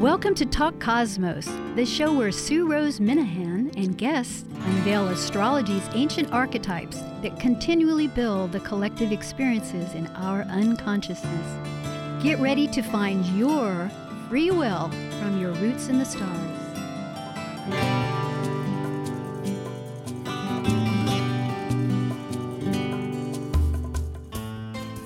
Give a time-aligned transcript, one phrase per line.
[0.00, 6.30] Welcome to Talk Cosmos, the show where Sue Rose Minahan and guests unveil astrology's ancient
[6.34, 12.22] archetypes that continually build the collective experiences in our unconsciousness.
[12.22, 13.90] Get ready to find your
[14.28, 16.30] free will from your roots in the stars.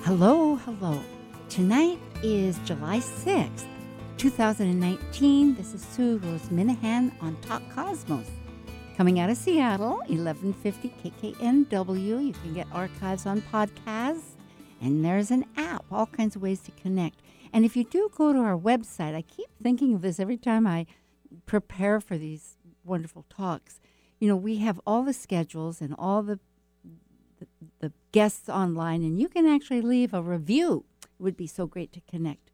[0.04, 1.00] Hello, hello.
[1.48, 3.66] Tonight is July 6th,
[4.20, 5.54] 2019.
[5.54, 8.26] This is Sue Rose Minahan on Talk Cosmos.
[8.94, 12.26] Coming out of Seattle, 1150 KKNW.
[12.26, 14.36] You can get archives on podcasts,
[14.82, 17.18] and there's an app, all kinds of ways to connect.
[17.54, 20.66] And if you do go to our website, I keep thinking of this every time
[20.66, 20.84] I
[21.46, 23.80] prepare for these wonderful talks.
[24.18, 26.38] You know, we have all the schedules and all the
[27.38, 27.46] the,
[27.78, 30.84] the guests online, and you can actually leave a review.
[31.04, 32.50] It would be so great to connect.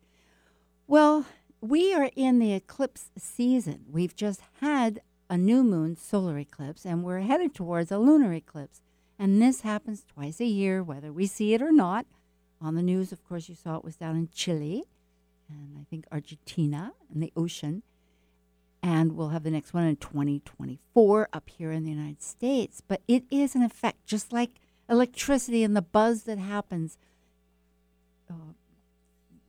[0.87, 1.27] Well,
[1.61, 3.87] we are in the eclipse season.
[3.91, 8.81] We've just had a new moon solar eclipse, and we're headed towards a lunar eclipse.
[9.19, 12.07] And this happens twice a year, whether we see it or not.
[12.61, 14.85] On the news, of course, you saw it was down in Chile
[15.49, 17.83] and I think Argentina and the ocean.
[18.83, 22.83] And we'll have the next one in 2024 up here in the United States.
[22.87, 26.99] But it is an effect, just like electricity and the buzz that happens
[28.31, 28.53] uh,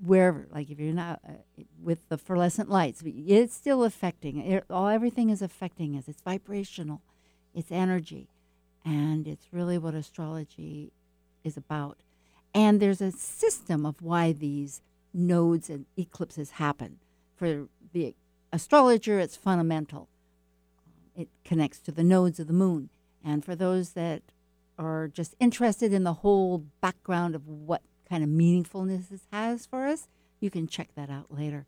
[0.03, 4.39] wherever, like if you're not uh, with the fluorescent lights, it's still affecting.
[4.39, 6.08] It, all everything is affecting us.
[6.08, 7.02] It's vibrational,
[7.54, 8.28] it's energy,
[8.86, 10.92] and it's really what astrology
[11.44, 11.98] is about.
[12.54, 14.81] And there's a system of why these
[15.14, 17.00] nodes and eclipses happen.
[17.36, 18.16] For the
[18.52, 20.08] astrologer, it's fundamental.
[21.16, 22.89] It connects to the nodes of the moon.
[23.23, 24.22] And for those that
[24.78, 29.88] are just interested in the whole background of what kind of meaningfulness this has for
[29.88, 30.08] us,
[30.39, 31.66] you can check that out later.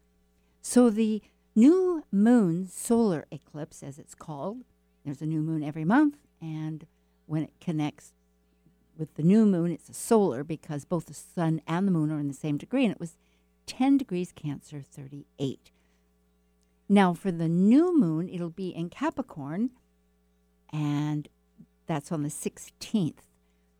[0.61, 1.21] So, the
[1.55, 4.63] new moon solar eclipse, as it's called,
[5.03, 6.85] there's a new moon every month, and
[7.25, 8.13] when it connects
[8.97, 12.19] with the new moon, it's a solar because both the sun and the moon are
[12.19, 13.15] in the same degree, and it was
[13.65, 15.71] 10 degrees Cancer 38.
[16.89, 19.69] Now, for the new moon, it'll be in Capricorn,
[20.73, 21.27] and
[21.85, 23.21] that's on the 16th,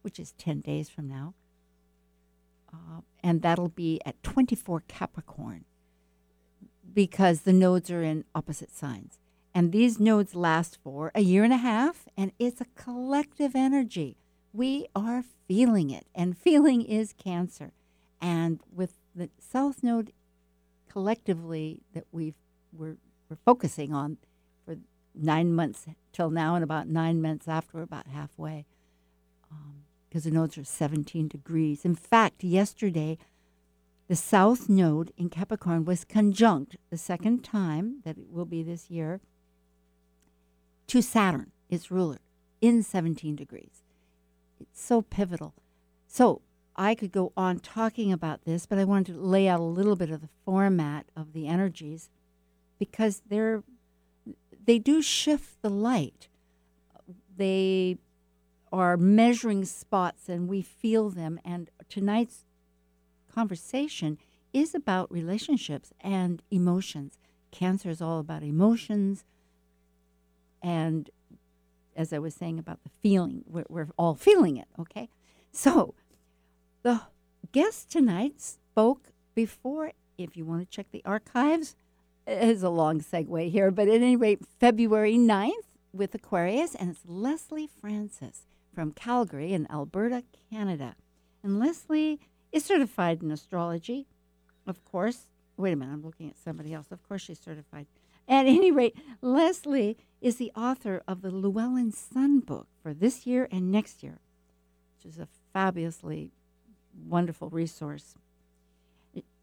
[0.04, 1.34] which is 10 days from now.
[2.72, 5.66] Uh, and that'll be at 24 Capricorn
[6.94, 9.18] because the nodes are in opposite signs.
[9.54, 14.18] And these nodes last for a year and a half, and it's a collective energy.
[14.54, 17.72] We are feeling it, and feeling is cancer.
[18.22, 20.12] And with the South Node
[20.90, 22.36] collectively that we've,
[22.72, 22.98] we're,
[23.30, 24.18] we're focusing on
[24.66, 24.78] for
[25.16, 28.66] nine months till now, and about nine months after, we're about halfway,
[30.10, 31.86] because the nodes are 17 degrees.
[31.86, 33.18] In fact, yesterday,
[34.08, 38.90] the South Node in Capricorn was conjunct the second time that it will be this
[38.90, 39.22] year
[40.88, 42.18] to Saturn, its ruler,
[42.60, 43.84] in 17 degrees.
[44.60, 45.54] It's so pivotal.
[46.08, 46.42] So
[46.76, 49.96] I could go on talking about this, but I wanted to lay out a little
[49.96, 52.10] bit of the format of the energies
[52.80, 53.64] because they're
[54.66, 56.28] they do shift the light.
[57.38, 57.98] They
[58.72, 62.46] are measuring spots and we feel them and tonight's
[63.34, 64.18] conversation
[64.54, 67.18] is about relationships and emotions.
[67.52, 69.24] Cancer is all about emotions
[70.62, 71.10] and
[71.96, 75.10] as I was saying about the feeling, we're, we're all feeling it, okay?
[75.52, 75.96] So,
[76.82, 77.02] the
[77.52, 81.76] guest tonight spoke before, if you want to check the archives,
[82.26, 85.52] it is a long segue here, but at any rate, February 9th
[85.92, 90.96] with Aquarius, and it's Lesley Francis from Calgary in Alberta, Canada.
[91.44, 92.20] And Lesley
[92.52, 94.08] is certified in astrology,
[94.68, 95.28] of course.
[95.58, 96.88] Wait a minute, I'm looking at somebody else.
[96.92, 97.88] Of course, she's certified.
[98.28, 103.48] At any rate, Lesley is the author of the Llewellyn Sun book for this year
[103.52, 104.20] and next year,
[104.98, 106.32] which is a fabulously
[107.08, 108.16] wonderful resource.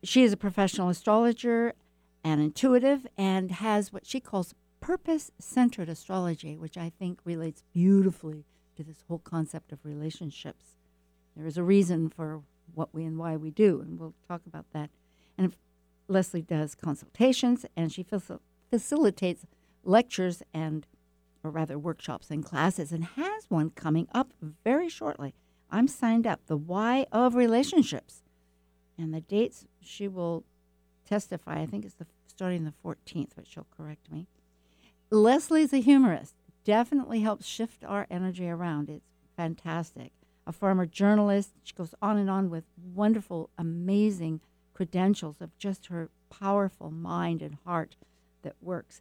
[0.02, 1.74] She is a professional astrologer
[2.22, 8.44] and intuitive and has what she calls purpose centered astrology, which I think relates beautifully
[8.76, 10.76] to this whole concept of relationships.
[11.36, 12.42] There is a reason for
[12.74, 14.90] what we and why we do, and we'll talk about that.
[15.36, 15.54] And
[16.08, 18.40] Lesley does consultations and she facil-
[18.70, 19.46] facilitates
[19.84, 20.86] lectures and,
[21.44, 24.32] or rather, workshops and classes, and has one coming up
[24.64, 25.34] very shortly
[25.70, 26.40] I'm signed up.
[26.46, 28.22] The why of relationships.
[28.98, 30.44] And the dates she will
[31.06, 34.26] testify, I think it's the starting the 14th, but she'll correct me.
[35.10, 36.34] Lesley's a humorist.
[36.66, 38.90] Definitely helps shift our energy around.
[38.90, 40.10] It's fantastic.
[40.48, 41.52] A former journalist.
[41.62, 44.40] She goes on and on with wonderful, amazing
[44.74, 47.94] credentials of just her powerful mind and heart
[48.42, 49.00] that works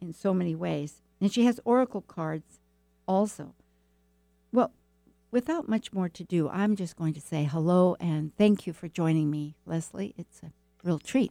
[0.00, 1.02] in so many ways.
[1.20, 2.58] And she has oracle cards
[3.06, 3.54] also.
[4.50, 4.72] Well,
[5.30, 8.88] without much more to do, I'm just going to say hello and thank you for
[8.88, 10.14] joining me, Lesley.
[10.18, 10.50] It's a
[10.82, 11.30] real treat.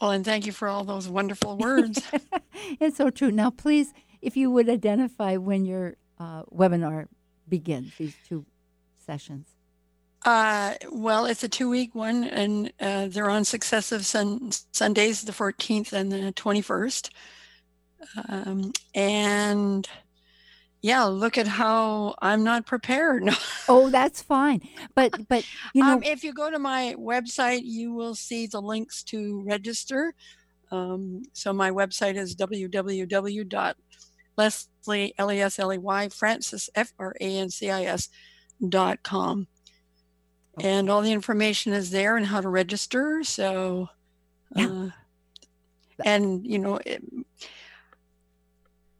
[0.00, 2.00] Well, and thank you for all those wonderful words.
[2.80, 3.30] it's so true.
[3.32, 3.92] Now, please,
[4.22, 7.08] if you would identify when your uh, webinar
[7.48, 8.46] begins, these two
[8.98, 9.48] sessions.
[10.24, 15.32] Uh, well, it's a two week one, and uh, they're on successive sun- Sundays, the
[15.32, 17.10] 14th and the 21st.
[18.28, 19.88] Um, and
[20.80, 23.28] yeah, look at how I'm not prepared.
[23.68, 24.60] oh, that's fine.
[24.94, 25.44] But but
[25.74, 29.42] you know, um, if you go to my website, you will see the links to
[29.46, 30.14] register.
[30.70, 32.34] Um, so my website is
[34.36, 38.08] www.lesley l e s l e y francis f r a n c i s
[38.66, 39.46] dot com,
[40.58, 40.68] okay.
[40.68, 43.22] and all the information is there and how to register.
[43.24, 43.88] So,
[44.54, 44.68] yeah.
[44.68, 44.90] uh,
[46.04, 46.78] and you know.
[46.84, 47.02] It,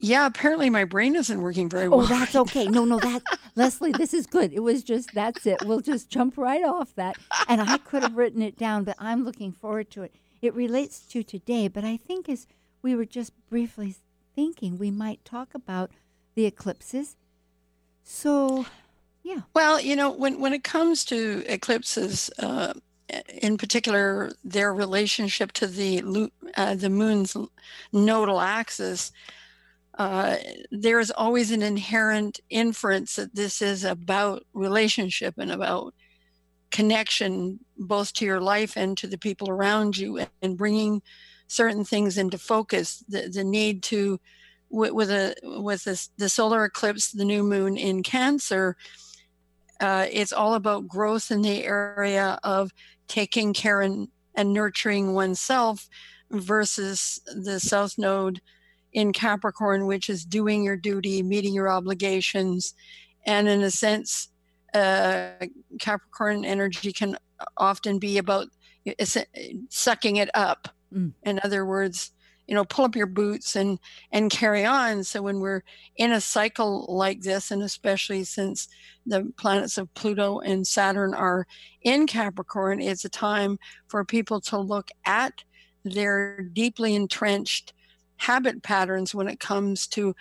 [0.04, 2.00] yeah, apparently my brain isn't working very well.
[2.00, 2.66] Oh, that's okay.
[2.66, 3.22] No, no, that
[3.54, 4.52] Lesley, this is good.
[4.52, 5.62] It was just that's it.
[5.64, 7.16] We'll just jump right off that.
[7.48, 10.12] And I could have written it down, but I'm looking forward to it.
[10.40, 12.48] It relates to today, but I think as
[12.82, 13.94] we were just briefly
[14.34, 15.90] thinking, we might talk about
[16.34, 17.16] the eclipses.
[18.02, 18.66] So,
[19.22, 19.40] yeah.
[19.54, 22.74] Well, you know, when when it comes to eclipses, uh,
[23.28, 27.36] in particular, their relationship to the uh, the moon's
[27.92, 29.12] nodal axis
[29.98, 30.36] uh,
[30.70, 35.94] there is always an inherent inference that this is about relationship and about
[36.70, 41.02] connection both to your life and to the people around you and bringing
[41.52, 44.18] certain things into focus the, the need to
[44.70, 48.76] with, with a with this, the solar eclipse the new moon in cancer
[49.82, 52.72] uh, it's all about growth in the area of
[53.08, 55.88] taking care and, and nurturing oneself
[56.30, 58.40] versus the south node
[58.92, 62.74] in Capricorn, which is doing your duty, meeting your obligations.
[63.26, 64.28] And in a sense,
[64.72, 65.30] uh,
[65.80, 67.16] Capricorn energy can
[67.56, 68.48] often be about
[69.68, 70.68] sucking it up.
[70.92, 71.12] Mm.
[71.22, 72.12] In other words,
[72.46, 73.78] you know, pull up your boots and
[74.10, 75.04] and carry on.
[75.04, 75.62] So when we're
[75.96, 78.68] in a cycle like this, and especially since
[79.06, 81.46] the planets of Pluto and Saturn are
[81.82, 85.44] in Capricorn, it's a time for people to look at
[85.84, 87.72] their deeply entrenched
[88.16, 90.14] habit patterns when it comes to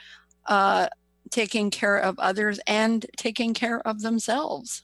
[0.47, 0.87] uh,
[1.29, 4.83] taking care of others and taking care of themselves.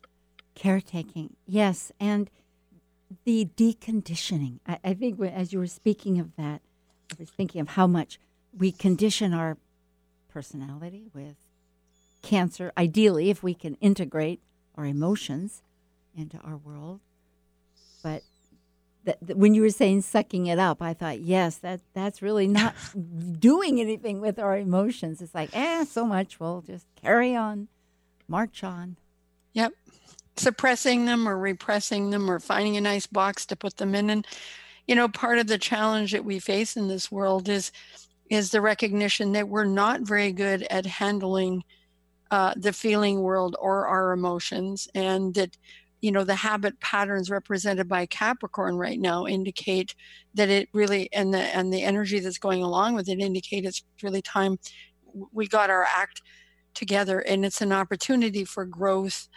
[0.56, 1.92] Caretaking, yes.
[2.00, 2.30] And
[3.26, 4.60] the deconditioning.
[4.68, 6.62] I, I think as you were speaking of that,
[7.12, 8.20] I was thinking of how much
[8.58, 9.58] we condition our
[10.28, 11.36] personality with
[12.22, 12.72] cancer.
[12.78, 14.42] Ideally, if we can integrate
[14.76, 15.62] our emotions
[16.16, 17.00] into our world.
[18.04, 18.24] But
[19.06, 22.48] that, that, when you were saying sucking it up, I thought, yes, that that's really
[22.48, 22.76] not
[23.40, 25.22] doing anything with our emotions.
[25.22, 26.40] It's like, eh, so much.
[26.40, 27.68] We'll just carry on,
[28.28, 28.98] march on.
[29.54, 29.74] Yep,
[30.38, 34.10] suppressing them or repressing them or finding a nice box to put them in.
[34.10, 34.28] And
[34.88, 37.72] you know, part of the challenge that we face in this world is
[38.30, 41.64] is the recognition that we're not very good at handling
[42.30, 45.58] uh, the feeling world or our emotions, and that
[46.02, 49.96] you know the habit patterns represented by capricorn right now indicate
[50.36, 53.84] that it really and the and the energy that's going along with it indicate it's
[54.04, 54.60] really time
[55.32, 56.22] we got our act
[56.76, 59.28] together and it's an opportunity for growth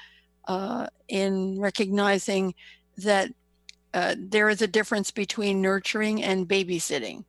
[0.51, 2.55] uh, in recognizing
[2.97, 3.33] that
[3.95, 7.25] uh, there is a difference between nurturing and babysitting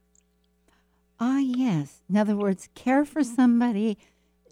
[1.20, 3.98] ah yes in other words care for somebody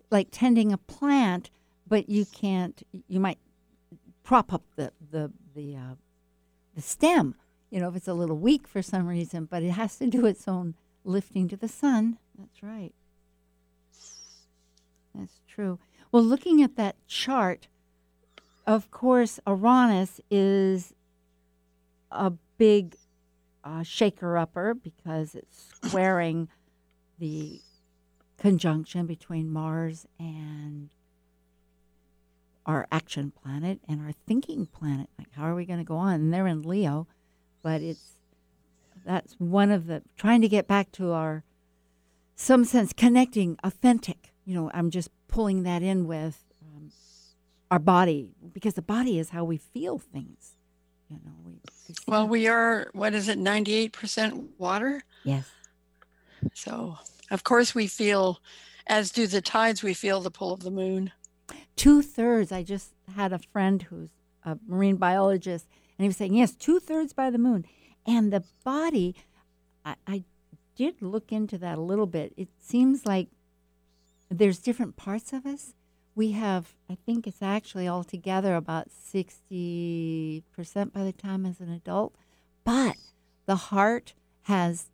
[0.09, 1.49] like tending a plant
[1.88, 3.39] but you can't you might
[4.29, 5.95] prop up the the the uh,
[6.75, 7.33] the stem.
[7.71, 10.25] You know, if it's a little weak for some reason, but it has to do
[10.27, 12.19] its own lifting to the sun.
[12.38, 12.93] That's right.
[15.15, 15.79] That's true.
[16.11, 17.67] Well, looking at that chart,
[18.69, 20.93] of course, Uranus is
[22.11, 22.95] a big
[23.63, 26.49] uh, shaker upper because it's squaring
[27.17, 27.61] the
[28.38, 30.89] conjunction between Mars and
[32.63, 35.09] our action planet and our thinking planet.
[35.17, 36.13] Like, how are we going to go on?
[36.13, 37.07] And they're in Leo,
[37.63, 38.11] but it's
[39.03, 41.43] that's one of the trying to get back to our
[42.35, 44.31] some sense connecting authentic.
[44.45, 46.48] You know, I'm just pulling that in with
[47.71, 50.55] our body because the body is how we feel things.
[51.09, 51.53] You know, we,
[51.88, 55.03] we well, we are what is it, 98% water?
[55.23, 55.49] Yes.
[56.53, 56.97] So,
[57.31, 58.39] of course, we feel,
[58.88, 61.11] as do the tides, we feel the pull of the moon
[61.79, 62.51] two thirds.
[62.51, 64.09] I just had a friend who's
[64.43, 65.65] a marine biologist,
[65.97, 67.65] and he was saying, yes, two thirds by the moon.
[68.05, 69.15] And the body,
[69.85, 70.23] I, I
[70.75, 72.33] did look into that a little bit.
[72.35, 73.29] It seems like
[74.29, 75.73] there's different parts of us.
[76.19, 80.43] We have, I think it's actually altogether about 60%
[80.91, 82.13] by the time as an adult.
[82.65, 82.97] But
[83.45, 84.88] the heart has,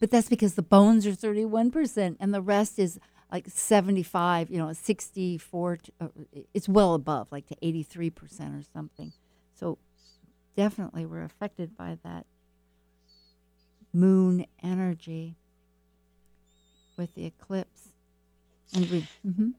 [0.00, 2.98] but that's because the bones are 31% and the rest is
[3.30, 6.08] like 75, you know, 64, to, uh,
[6.52, 9.12] it's well above, like to 83% or something.
[9.54, 9.78] So
[10.56, 12.26] definitely we're affected by that
[13.92, 15.36] moon energy
[16.96, 17.90] with the eclipse.
[18.74, 19.50] And we, mm-hmm.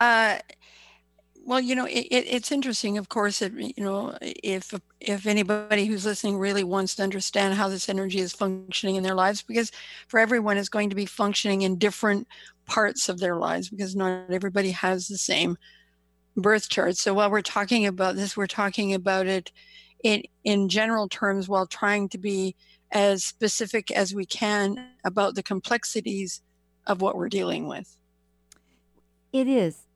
[0.00, 0.38] Uh,
[1.46, 5.86] well, you know, it, it, it's interesting, of course, that, you know, if if anybody
[5.86, 9.72] who's listening really wants to understand how this energy is functioning in their lives, because
[10.06, 12.28] for everyone it's going to be functioning in different
[12.66, 15.56] parts of their lives, because not everybody has the same
[16.36, 16.96] birth chart.
[16.96, 19.50] So while we're talking about this, we're talking about it
[20.04, 22.54] in in general terms, while trying to be
[22.92, 26.42] as specific as we can about the complexities
[26.86, 27.96] of what we're dealing with.
[29.32, 29.86] It is.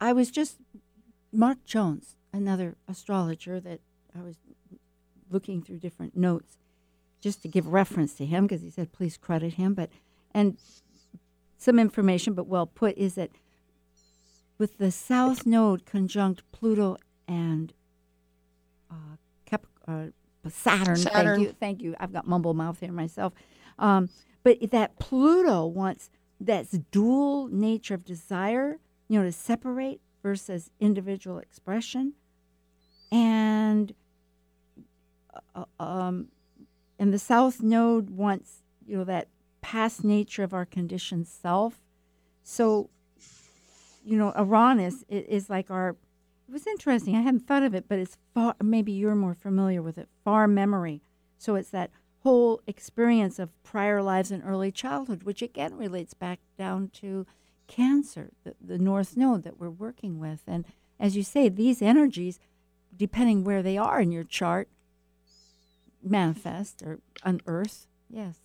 [0.00, 0.56] I was just
[1.32, 3.80] Mark Jones, another astrologer that
[4.18, 4.36] I was
[5.30, 6.56] looking through different notes
[7.20, 9.90] just to give reference to him because he said please credit him but
[10.34, 10.56] and
[11.56, 13.30] some information but well put is that
[14.58, 16.96] with the south node conjunct Pluto
[17.28, 17.72] and
[18.90, 19.16] uh,
[19.46, 20.06] Cap- uh,
[20.48, 21.94] Saturn, Saturn, Thank you, thank you.
[21.98, 23.32] I've got mumble mouth here myself.
[23.78, 24.08] Um,
[24.42, 28.78] but that Pluto wants that dual nature of desire,
[29.10, 32.12] you know, to separate versus individual expression,
[33.10, 33.92] and
[35.56, 36.28] uh, um,
[36.96, 39.26] and the South Node wants you know that
[39.62, 41.80] past nature of our conditioned self.
[42.44, 42.88] So,
[44.04, 45.96] you know, Uranus is, is like our
[46.48, 47.16] it was interesting.
[47.16, 50.08] I hadn't thought of it, but it's far, maybe you're more familiar with it.
[50.24, 51.02] Far memory.
[51.36, 51.90] So it's that
[52.22, 57.26] whole experience of prior lives and early childhood, which again relates back down to
[57.70, 60.42] cancer, the, the north node that we're working with.
[60.46, 60.64] And
[60.98, 62.38] as you say, these energies,
[62.94, 64.68] depending where they are in your chart,
[66.02, 67.86] manifest or unearth.
[68.10, 68.36] Yes.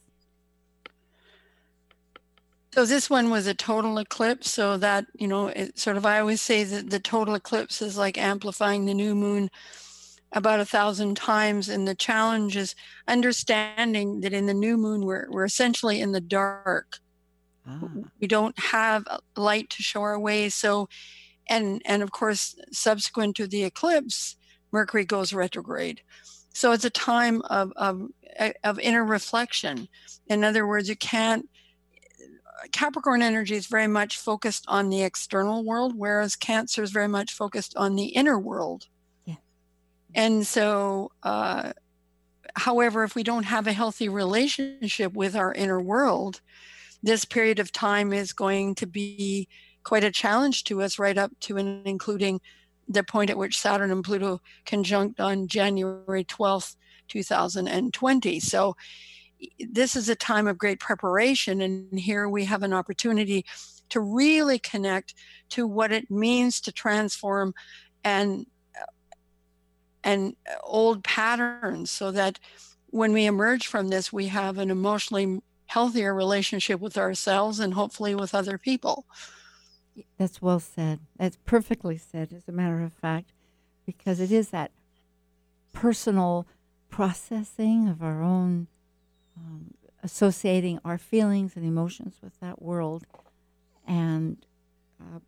[2.74, 4.52] So this one was a total eclipse.
[4.52, 7.98] So that, you know, it sort of, I always say that the total eclipse is
[7.98, 9.50] like amplifying the new moon
[10.34, 11.70] about a thousand times.
[11.70, 12.76] And the challenge is
[13.08, 17.00] understanding that in the new moon, we're, we're essentially in the dark.
[17.68, 17.90] Ah.
[18.20, 19.06] We don't have
[19.36, 20.50] light to show our way.
[20.50, 20.88] So,
[21.48, 24.36] and, and of course, subsequent to the eclipse,
[24.72, 26.02] Mercury goes retrograde.
[26.54, 28.08] So it's a time of, of,
[28.64, 29.88] of inner reflection.
[30.28, 31.50] In other words, you can't
[32.72, 37.34] Capricorn energy is very much focused on the external world, whereas Cancer is very much
[37.34, 38.88] focused on the inner world.
[39.26, 39.36] Yeah.
[40.14, 41.74] And so, uh,
[42.56, 46.42] however, if we don't have a healthy relationship with our inner world,
[47.06, 49.48] this period of time is going to be
[49.84, 52.42] quite a challenge to us, right up to and including
[52.88, 56.76] the point at which Saturn and Pluto conjunct on January 12th,
[57.08, 58.40] 2020.
[58.40, 58.76] So,
[59.60, 63.46] this is a time of great preparation, and here we have an opportunity
[63.90, 65.14] to really connect
[65.50, 67.54] to what it means to transform
[68.04, 68.48] and
[70.04, 72.40] and old patterns so that
[72.88, 78.16] when we emerge from this we have an emotionally healthier relationship with ourselves and hopefully
[78.16, 79.06] with other people.
[80.18, 81.00] That's well said.
[81.18, 83.32] That's perfectly said as a matter of fact
[83.86, 84.72] because it is that
[85.74, 86.48] personal
[86.90, 88.68] processing of our own
[89.38, 93.06] um, associating our feelings and emotions with that world
[93.88, 94.46] and
[95.00, 95.20] uh,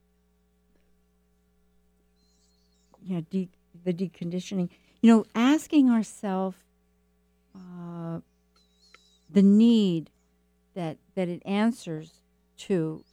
[3.01, 3.50] you know de-
[3.84, 4.70] the deconditioning.
[5.01, 6.58] You know asking ourselves
[7.56, 8.20] uh,
[9.29, 10.10] the need
[10.78, 12.22] that that it answers
[12.58, 13.04] to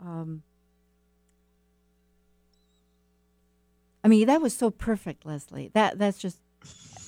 [0.00, 0.42] um,
[4.02, 6.40] I mean that was so perfect Lesley that that's just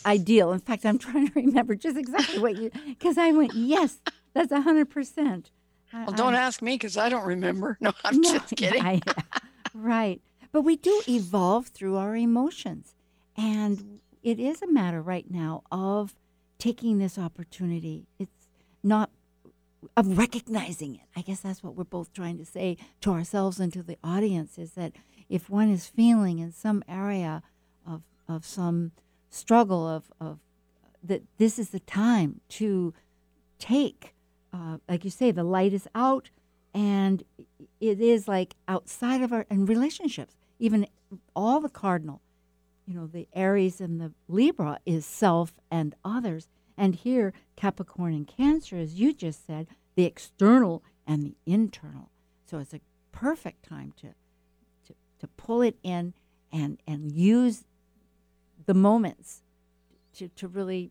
[0.06, 0.52] ideal.
[0.52, 3.98] In fact, I'm trying to remember just exactly what you, because I went, yes,
[4.34, 5.50] that's a 100%.
[5.92, 7.76] Well, don't I, ask me because I don't remember.
[7.80, 8.82] No, I'm no, just kidding.
[8.82, 9.00] I,
[9.74, 10.20] right.
[10.50, 12.94] But we do evolve through our emotions.
[13.36, 16.14] And it is a matter right now of
[16.58, 18.06] taking this opportunity.
[18.18, 18.48] It's
[18.82, 19.10] not
[19.96, 21.02] of recognizing it.
[21.16, 24.58] I guess that's what we're both trying to say to ourselves and to the audience
[24.58, 24.92] is that
[25.28, 27.42] if one is feeling in some area
[27.86, 28.92] of, of some
[29.30, 30.38] struggle of, of
[31.02, 32.94] that this is the time to
[33.58, 34.14] take,
[34.52, 36.30] uh, like you say, the light is out,
[36.74, 37.24] and
[37.80, 40.86] it is like outside of our and relationships, even
[41.34, 42.20] all the cardinal,
[42.86, 46.48] you know, the Aries and the Libra is self and others.
[46.82, 52.10] And here, Capricorn and Cancer, as you just said, the external and the internal.
[52.44, 52.80] So it's a
[53.12, 54.08] perfect time to
[54.88, 56.12] to, to pull it in
[56.52, 57.62] and and use
[58.66, 59.42] the moments
[60.16, 60.90] to, to really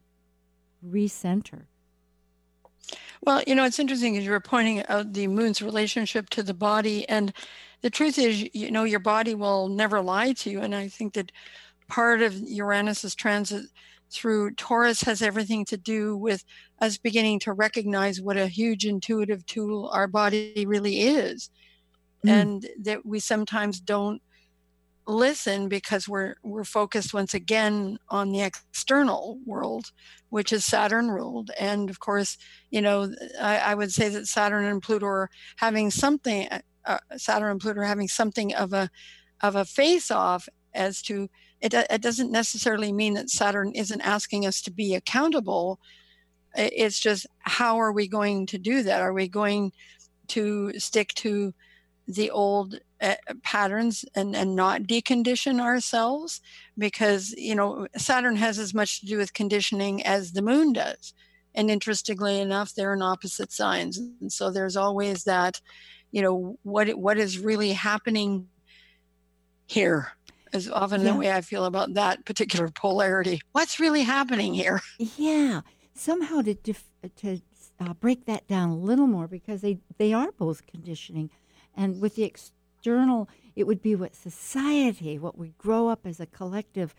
[0.82, 1.64] recenter.
[3.22, 6.54] Well, you know, it's interesting as you were pointing out the moon's relationship to the
[6.54, 7.08] body.
[7.10, 7.34] And
[7.82, 10.62] the truth is, you know, your body will never lie to you.
[10.62, 11.34] And I think that
[11.90, 13.66] part of Uranus's transit
[14.12, 16.44] through Taurus has everything to do with
[16.80, 21.50] us beginning to recognize what a huge intuitive tool our body really is.
[22.26, 22.30] Mm.
[22.30, 24.22] And that we sometimes don't
[25.08, 29.92] listen because we're we're focused once again on the external world
[30.30, 32.38] which is saturn ruled and of course
[32.70, 36.48] you know i, I would say that saturn and pluto are having something
[36.86, 38.90] uh, saturn and pluto are having something of a
[39.42, 41.30] of a face off as to
[41.62, 45.80] it, it doesn't necessarily mean that saturn isn't asking us to be accountable.
[46.56, 49.02] It's just how are we going to do that?
[49.02, 49.72] Are we going
[50.30, 51.54] to stick to
[52.08, 56.42] the old uh, patterns and, and not decondition ourselves?
[56.78, 61.14] Because you know saturn has as much to do with conditioning as the moon does.
[61.54, 63.98] And interestingly enough they're in opposite signs.
[63.98, 65.62] And so there's always that
[66.12, 68.48] you know what what is really happening
[69.68, 70.12] here
[70.54, 71.12] is often yeah.
[71.12, 73.42] the way i feel about that particular polarity.
[73.52, 74.82] What's really happening here?
[75.18, 75.62] Yeah.
[75.94, 77.42] Somehow to to
[77.80, 81.30] uh, break that down a little more because they they are both conditioning.
[81.76, 86.26] And with the external, it would be what society, what we grow up as a
[86.26, 86.94] collective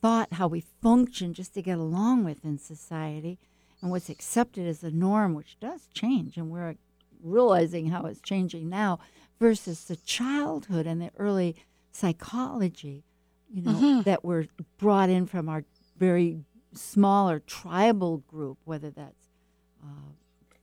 [0.00, 3.38] thought, how we function just to get along with in society,
[3.80, 6.76] and what's accepted as a norm, which does change, and we're
[7.22, 8.98] realizing how it's changing now,
[9.38, 11.56] versus the childhood and the early
[11.98, 13.04] psychology,
[13.52, 14.02] you know, mm-hmm.
[14.02, 14.46] that were
[14.78, 15.64] brought in from our
[15.96, 16.38] very
[16.74, 19.26] smaller tribal group, whether that's
[19.82, 20.12] uh,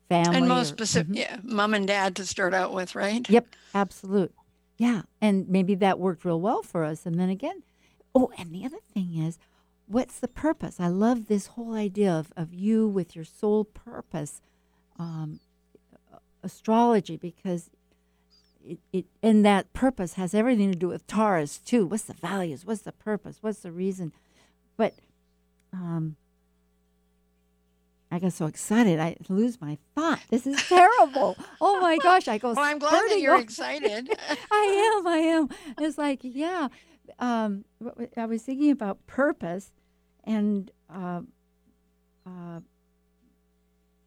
[0.08, 1.18] family and most or, specific, mm-hmm.
[1.18, 3.30] yeah, mom and dad to start out with, right?
[3.30, 4.34] Yep, absolute.
[4.78, 7.06] Yeah, and maybe that worked real well for us.
[7.06, 7.64] And then again,
[8.14, 9.38] oh, and the other thing is,
[9.88, 10.80] what's the purpose?
[10.80, 14.42] I love this whole idea of, of you with your sole purpose,
[15.00, 15.40] um,
[16.44, 17.70] astrology, because
[18.68, 21.86] it, it and that purpose has everything to do with Taurus too.
[21.86, 22.66] What's the values?
[22.66, 23.38] What's the purpose?
[23.42, 24.12] What's the reason?
[24.78, 24.96] But
[25.72, 26.16] um,
[28.12, 30.22] I got so excited I lose my thought.
[30.30, 31.38] This is terrible.
[31.62, 32.28] oh my gosh!
[32.28, 32.54] I go.
[32.54, 34.10] Well, I'm glad that you're excited.
[34.52, 35.08] I am.
[35.08, 35.50] I am.
[35.80, 36.70] It's like yeah.
[37.20, 37.66] Um,
[38.18, 39.72] I was thinking about purpose,
[40.24, 41.22] and uh,
[42.26, 42.60] uh,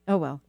[0.08, 0.40] oh well.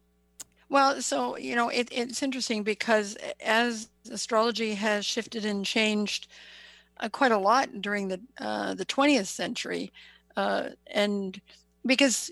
[0.70, 6.28] Well, so you know, it, it's interesting because as astrology has shifted and changed
[7.00, 9.92] uh, quite a lot during the uh, the 20th century,
[10.38, 11.42] uh, and
[11.86, 12.32] because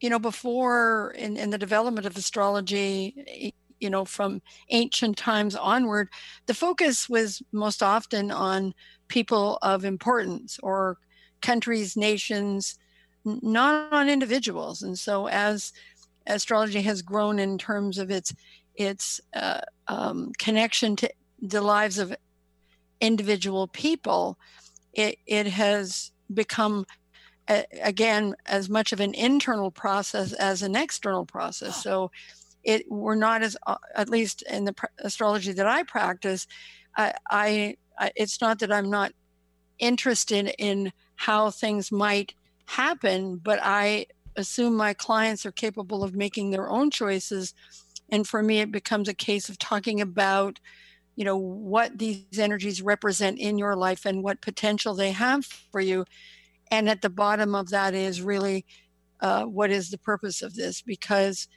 [0.00, 6.08] you know, before in, in the development of astrology, you know, from ancient times onward,
[6.46, 8.74] the focus was most often on
[9.08, 10.98] people of importance or
[11.42, 12.78] countries, nations,
[13.24, 14.82] not on individuals.
[14.82, 15.72] And so, as
[16.26, 18.34] astrology has grown in terms of its
[18.74, 21.10] its uh, um, connection to
[21.40, 22.14] the lives of
[23.00, 24.38] individual people,
[24.92, 26.86] it, it has become
[27.82, 31.80] again as much of an internal process as an external process.
[31.80, 32.10] So
[32.66, 36.46] it we're not as uh, at least in the astrology that i practice
[36.96, 39.12] I, I, I it's not that i'm not
[39.78, 42.34] interested in how things might
[42.66, 47.54] happen but i assume my clients are capable of making their own choices
[48.10, 50.60] and for me it becomes a case of talking about
[51.16, 55.80] you know what these energies represent in your life and what potential they have for
[55.80, 56.04] you.
[56.70, 58.66] And at the bottom of that is really
[59.20, 60.82] uh, what is the purpose of this?
[60.82, 61.48] Because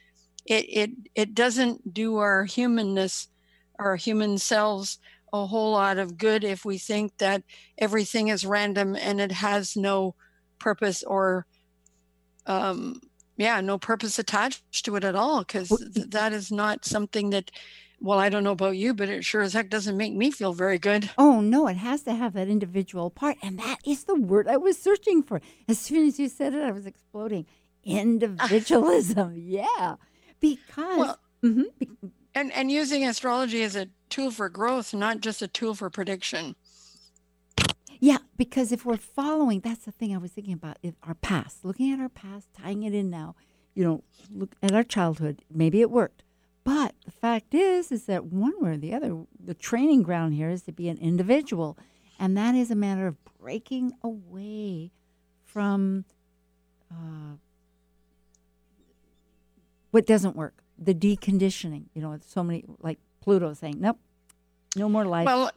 [0.46, 3.28] it, it it doesn't do our humanness
[3.78, 4.98] our human selves
[5.32, 7.42] a whole lot of good if we think that
[7.78, 10.14] everything is random and it has no
[10.58, 11.46] purpose or
[12.50, 13.00] um,
[13.36, 17.50] yeah no purpose attached to it at all because th- that is not something that
[18.02, 20.54] well, I don't know about you, but it sure as heck doesn't make me feel
[20.54, 21.10] very good.
[21.18, 23.36] Oh, no, it has to have that individual part.
[23.42, 25.40] And that is the word I was searching for.
[25.68, 27.46] As soon as you said it, I was exploding.
[27.84, 29.34] Individualism.
[29.36, 29.96] yeah.
[30.40, 30.98] Because.
[30.98, 32.06] Well, mm-hmm.
[32.34, 36.56] and, and using astrology as a tool for growth, not just a tool for prediction.
[38.00, 41.92] Yeah, because if we're following, that's the thing I was thinking about our past, looking
[41.92, 43.36] at our past, tying it in now,
[43.74, 44.02] you know,
[44.34, 45.42] look at our childhood.
[45.52, 46.22] Maybe it worked
[46.64, 50.50] but the fact is, is that one way or the other, the training ground here
[50.50, 51.78] is to be an individual.
[52.18, 54.90] And that is a matter of breaking away
[55.44, 56.04] from
[56.90, 57.36] uh,
[59.90, 61.84] what doesn't work, the deconditioning.
[61.94, 63.98] You know, so many, like Pluto saying, nope,
[64.76, 65.26] no more life.
[65.26, 65.50] Well,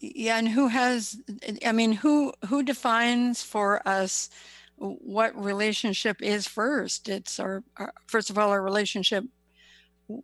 [0.00, 1.20] yeah, and who has?
[1.64, 4.30] I mean, who who defines for us
[4.76, 7.08] what relationship is first?
[7.08, 9.24] It's our, our first of all our relationship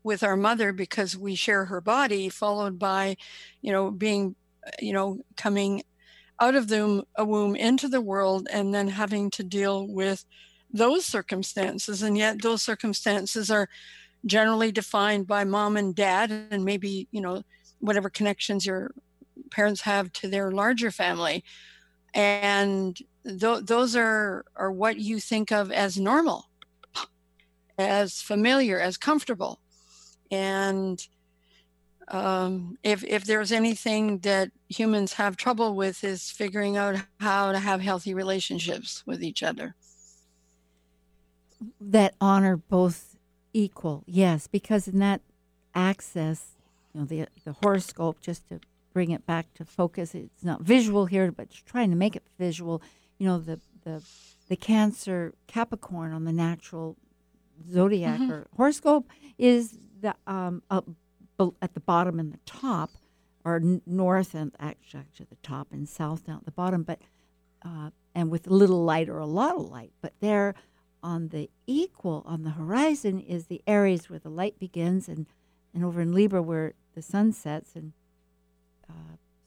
[0.02, 3.16] with our mother because we share her body, followed by,
[3.60, 4.34] you know, being,
[4.80, 5.82] you know, coming
[6.40, 10.24] out of the a womb into the world and then having to deal with
[10.72, 12.02] those circumstances.
[12.02, 13.68] And yet those circumstances are
[14.24, 17.42] generally defined by mom and dad and maybe, you know,
[17.80, 18.92] whatever connections your
[19.54, 21.44] parents have to their larger family.
[22.12, 26.46] And th- those are, are what you think of as normal,
[27.78, 29.60] as familiar, as comfortable.
[30.30, 31.00] And
[32.08, 37.58] um, if if there's anything that humans have trouble with is figuring out how to
[37.58, 39.74] have healthy relationships with each other
[41.80, 43.16] that honor both
[43.52, 45.20] equal yes because in that
[45.74, 46.56] access
[46.92, 48.60] you know the the horoscope just to
[48.94, 52.80] bring it back to focus it's not visual here but trying to make it visual
[53.18, 54.02] you know the the
[54.48, 56.96] the cancer capricorn on the natural
[57.70, 58.32] zodiac mm-hmm.
[58.32, 60.86] or horoscope is the um, up
[61.60, 62.90] at the bottom and the top,
[63.44, 67.00] or n- north and actually, actually the top and south down at the bottom, but
[67.64, 69.92] uh, and with a little light or a lot of light.
[70.00, 70.54] But there,
[71.02, 75.26] on the equal on the horizon is the Aries where the light begins, and
[75.74, 77.92] and over in Libra where the sun sets, and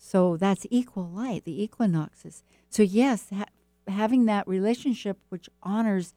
[0.07, 2.41] so that's equal light, the equinoxes.
[2.69, 3.51] So yes, ha-
[3.89, 6.13] having that relationship which honors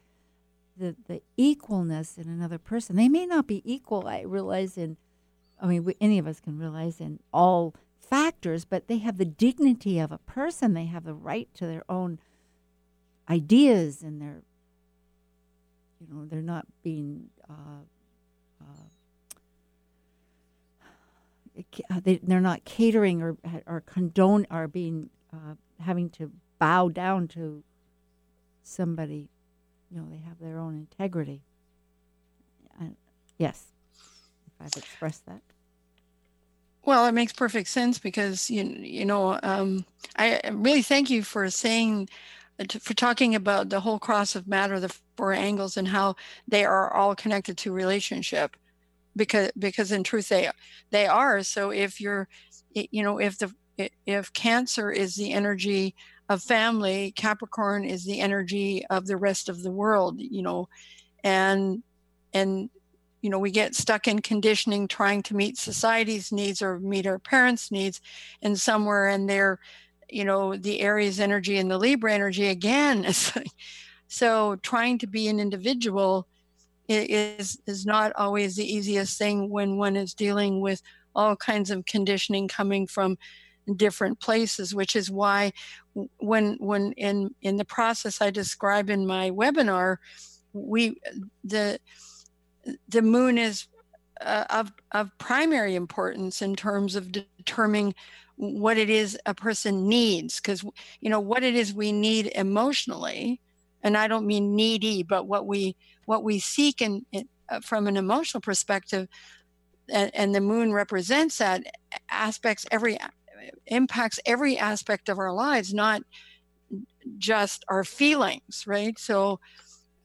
[0.76, 2.94] the the equalness in another person.
[2.94, 4.06] They may not be equal.
[4.06, 4.96] I realize in,
[5.60, 9.24] I mean, we, any of us can realize in all factors, but they have the
[9.24, 10.74] dignity of a person.
[10.74, 12.20] They have the right to their own
[13.28, 14.42] ideas, and they're,
[16.00, 17.30] you know, they're not being.
[17.48, 17.82] Uh,
[18.60, 18.89] uh,
[22.02, 23.36] they, they're not catering or
[23.66, 27.62] or condone or being uh, having to bow down to
[28.62, 29.28] somebody
[29.90, 31.42] you know, they have their own integrity.
[33.38, 33.66] yes,
[34.46, 35.40] if I've expressed that.
[36.84, 39.84] Well, it makes perfect sense because you you know um,
[40.16, 42.08] I really thank you for saying
[42.58, 46.16] uh, for talking about the whole cross of matter, the four angles, and how
[46.48, 48.56] they are all connected to relationship,
[49.16, 50.50] because because in truth they
[50.90, 51.42] they are.
[51.42, 52.28] So if you're
[52.74, 53.52] you know if the
[54.06, 55.94] if cancer is the energy
[56.28, 60.68] of family capricorn is the energy of the rest of the world you know
[61.24, 61.82] and
[62.32, 62.70] and
[63.20, 67.18] you know we get stuck in conditioning trying to meet society's needs or meet our
[67.18, 68.00] parents needs
[68.42, 69.58] and somewhere in there
[70.08, 73.06] you know the aries energy and the libra energy again
[74.08, 76.26] so trying to be an individual
[76.90, 80.82] is is not always the easiest thing when one is dealing with
[81.14, 83.16] all kinds of conditioning coming from
[83.76, 85.52] different places which is why
[86.18, 89.96] when when in in the process i describe in my webinar
[90.52, 91.00] we
[91.44, 91.78] the
[92.88, 93.66] the moon is
[94.20, 97.94] uh, of of primary importance in terms of determining
[98.36, 100.64] what it is a person needs because
[101.00, 103.40] you know what it is we need emotionally
[103.82, 107.04] and i don't mean needy but what we what we seek in
[107.48, 109.08] uh, from an emotional perspective
[109.92, 111.64] and, and the moon represents that
[112.10, 112.98] aspects every
[113.66, 116.02] impacts every aspect of our lives, not
[117.18, 118.98] just our feelings, right?
[118.98, 119.40] So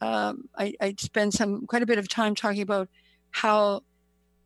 [0.01, 2.89] um, I, I spend some quite a bit of time talking about
[3.31, 3.81] how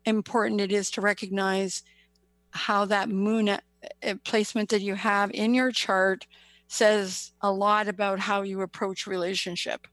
[0.04, 1.82] important it is to recognize
[2.52, 3.58] how that moon uh,
[4.24, 6.26] placement that you have in your chart
[6.72, 9.88] says a lot about how you approach relationship.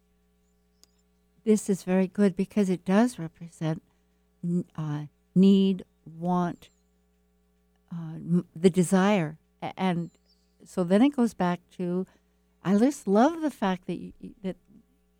[1.43, 3.81] This is very good because it does represent
[4.75, 6.69] uh, need, want,
[7.91, 9.39] uh, the desire.
[9.75, 10.11] And
[10.63, 12.05] so then it goes back to,
[12.63, 14.13] I just love the fact that you,
[14.43, 14.57] that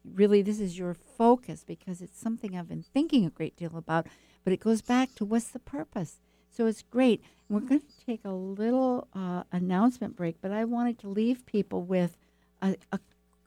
[0.06, 4.06] really this is your focus because it's something I've been thinking a great deal about.
[4.44, 6.18] But it goes back to what's the purpose.
[6.58, 7.22] So it's great.
[7.50, 11.84] We're going to take a little uh, announcement break, but I wanted to leave people
[11.84, 12.18] with
[12.64, 13.00] a, a,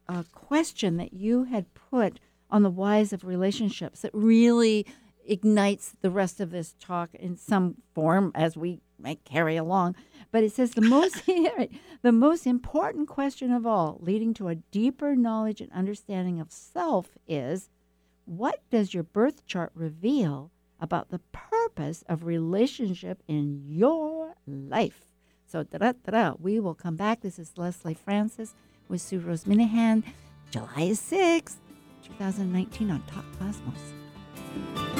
[0.08, 2.20] a question that you had put
[2.52, 4.86] on the whys of relationships that really
[5.26, 9.96] ignites the rest of this talk in some form as we might carry along.
[10.30, 11.26] But it says the most
[12.02, 17.08] the most important question of all, leading to a deeper knowledge and understanding of self,
[17.26, 17.70] is
[18.24, 25.06] what does your birth chart reveal about the purpose of relationship in your life?
[25.46, 27.22] So, da da we will come back.
[27.22, 28.54] This is Lesley Francis
[28.88, 30.04] with Sue Rose Minahan,
[30.50, 31.56] July 6th,
[32.02, 34.99] 2019 on Talk Cosmos.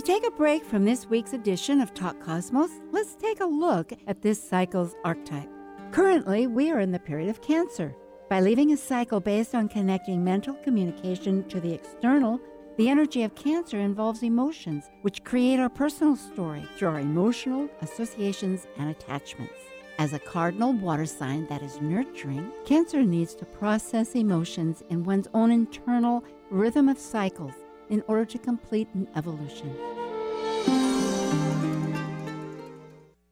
[0.00, 3.92] We take a break from this week's edition of Talk Cosmos, let's take a look
[4.06, 5.50] at this cycle's archetype.
[5.92, 7.94] Currently, we are in the period of Cancer.
[8.30, 12.40] By leaving a cycle based on connecting mental communication to the external,
[12.78, 18.66] the energy of Cancer involves emotions, which create our personal story through our emotional associations
[18.78, 19.52] and attachments.
[19.98, 25.28] As a cardinal water sign that is nurturing, Cancer needs to process emotions in one's
[25.34, 27.52] own internal rhythm of cycles
[27.90, 29.76] in order to complete an evolution.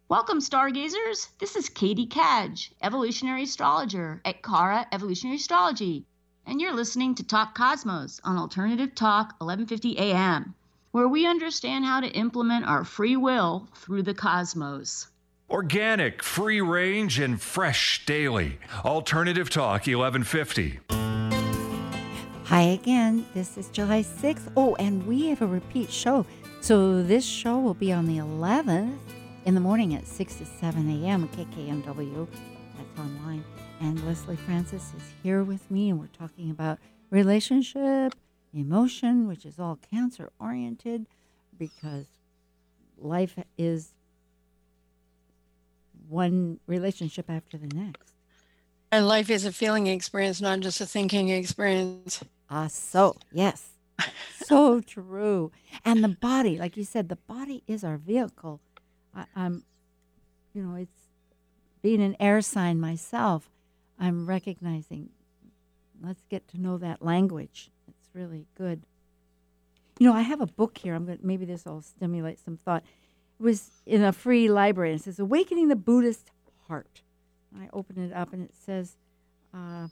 [0.09, 1.29] Welcome, stargazers.
[1.39, 6.07] This is Katie Cadge, evolutionary astrologer at Kara Evolutionary Astrology,
[6.47, 10.55] and you're listening to Talk Cosmos on Alternative Talk 1150 AM,
[10.93, 15.09] where we understand how to implement our free will through the cosmos.
[15.51, 18.59] Organic, free range, and fresh daily.
[18.85, 20.81] Alternative Talk 1150.
[22.49, 23.27] Hi again.
[23.35, 24.51] This is July 6th.
[24.57, 26.25] Oh, and we have a repeat show.
[26.63, 28.97] So this show will be on the 11th
[29.45, 31.29] in the morning at 6 to 7 a.m.
[31.29, 32.27] KKNW.
[32.75, 33.45] That's online.
[33.83, 36.79] And Lesley Francis is here with me, and we're talking about
[37.11, 38.15] relationship,
[38.55, 41.05] emotion, which is all cancer oriented
[41.59, 42.07] because
[42.97, 43.91] life is
[46.09, 48.15] one relationship after the next.
[48.91, 52.25] And life is a feeling experience, not just a thinking experience.
[52.51, 53.73] Ah, so yes,
[54.35, 55.53] so true.
[55.85, 58.61] And the body, like you said, the body is our vehicle.
[59.15, 59.65] I, I'm,
[60.55, 61.09] you know, it's
[61.83, 63.51] being an air sign myself.
[63.99, 65.11] I'm recognizing.
[66.03, 67.71] Let's get to know that language.
[67.89, 68.83] It's really good.
[69.99, 70.95] You know, I have a book here.
[70.95, 71.19] I'm going.
[71.23, 72.85] Maybe this will stimulate some thought.
[73.39, 74.93] It was in a free library.
[74.93, 76.31] And it says "Awakening the Buddhist
[76.69, 77.03] Heart."
[77.59, 78.97] I open it up and it says.
[79.53, 79.89] Uh,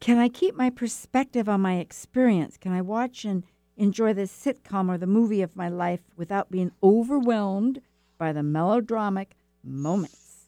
[0.00, 2.56] can I keep my perspective on my experience?
[2.56, 3.44] Can I watch and
[3.76, 7.80] enjoy the sitcom or the movie of my life without being overwhelmed
[8.18, 10.46] by the melodramatic moments?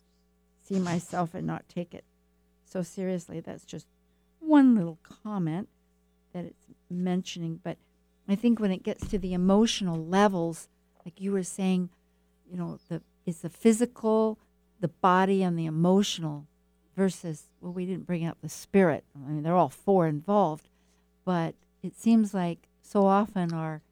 [0.62, 2.04] See myself and not take it
[2.64, 3.40] so seriously.
[3.40, 3.86] That's just
[4.38, 5.68] one little comment
[6.32, 7.60] that it's mentioning.
[7.62, 7.78] But
[8.28, 10.68] I think when it gets to the emotional levels,
[11.04, 11.88] like you were saying,
[12.50, 14.38] you know, the it's the physical,
[14.80, 16.46] the body, and the emotional
[16.98, 19.04] versus, well, we didn't bring up the spirit.
[19.14, 20.68] I mean, they're all four involved,
[21.24, 23.82] but it seems like so often our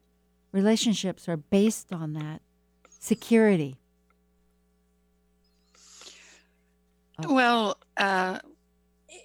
[0.51, 2.41] relationships are based on that
[2.99, 3.77] security.
[7.23, 7.33] Oh.
[7.33, 8.39] Well, uh,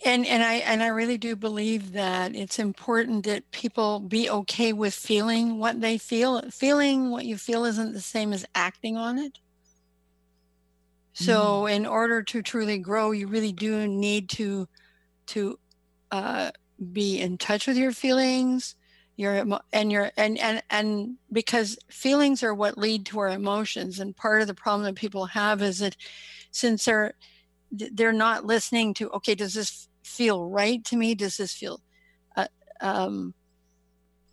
[0.04, 4.72] and and I and I really do believe that it's important that people be okay
[4.72, 6.40] with feeling what they feel.
[6.50, 9.38] Feeling what you feel isn't the same as acting on it.
[11.12, 11.74] So, mm.
[11.74, 14.68] in order to truly grow, you really do need to
[15.26, 15.58] to
[16.10, 16.50] uh,
[16.92, 18.76] be in touch with your feelings,
[19.16, 24.00] your and your and and and because feelings are what lead to our emotions.
[24.00, 25.96] And part of the problem that people have is that
[26.50, 27.14] since they're
[27.70, 31.14] they're not listening to, okay, does this feel right to me?
[31.14, 31.80] Does this feel
[32.36, 32.48] uh,
[32.80, 33.34] um,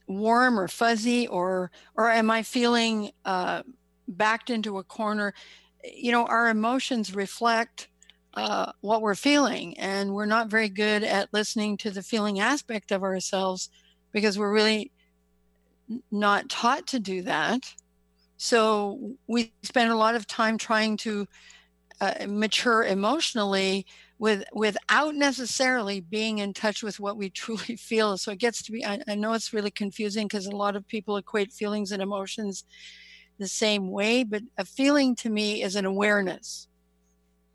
[0.07, 3.63] warm or fuzzy, or or am I feeling uh,
[4.07, 5.33] backed into a corner?
[5.83, 7.87] You know, our emotions reflect
[8.33, 12.91] uh, what we're feeling, and we're not very good at listening to the feeling aspect
[12.91, 13.69] of ourselves
[14.11, 14.91] because we're really
[16.11, 17.73] not taught to do that.
[18.37, 21.27] So we spend a lot of time trying to
[22.01, 23.85] uh, mature emotionally
[24.17, 28.17] with without necessarily being in touch with what we truly feel.
[28.17, 28.85] So it gets to be.
[28.85, 32.63] I, I know it's really confusing because a lot of people equate feelings and emotions
[33.39, 36.67] the same way, but a feeling to me is an awareness.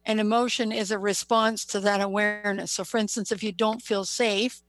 [0.07, 2.73] An emotion is a response to that awareness.
[2.73, 4.61] So, for instance, if you don't feel safe,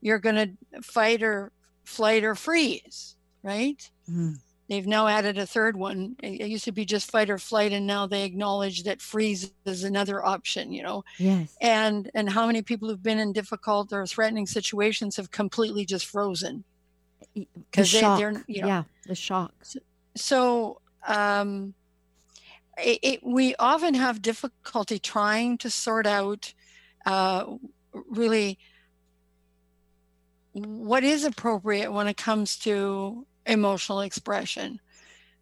[0.00, 1.52] you're going to fight or
[1.84, 3.90] flight or freeze, right?
[4.10, 4.36] Mm.
[4.68, 6.16] They've now added a third one.
[6.22, 9.84] It used to be just fight or flight, and now they acknowledge that freeze is
[9.84, 10.72] another option.
[10.72, 11.56] You know, yes.
[11.60, 16.06] And and how many people who've been in difficult or threatening situations have completely just
[16.06, 16.64] frozen
[17.70, 19.52] because the they, are you know, yeah, the shock.
[19.62, 19.78] So,
[20.18, 21.74] so um,
[22.78, 26.52] it, it, we often have difficulty trying to sort out
[27.06, 27.44] uh,
[28.10, 28.58] really
[30.52, 34.80] what is appropriate when it comes to emotional expression.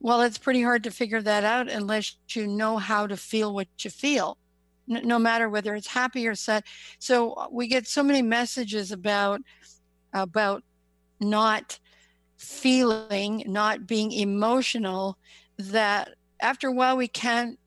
[0.00, 3.68] Well, it's pretty hard to figure that out unless you know how to feel what
[3.78, 4.38] you feel.
[4.86, 6.62] no matter whether it's happy or sad.
[6.98, 9.40] So uh, we get so many messages about
[10.12, 10.62] about
[11.20, 11.78] not
[12.44, 15.18] feeling, not being emotional,
[15.58, 17.58] that after a while we can't.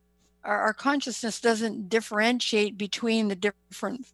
[0.44, 4.08] Our, our consciousness doesn't differentiate between the different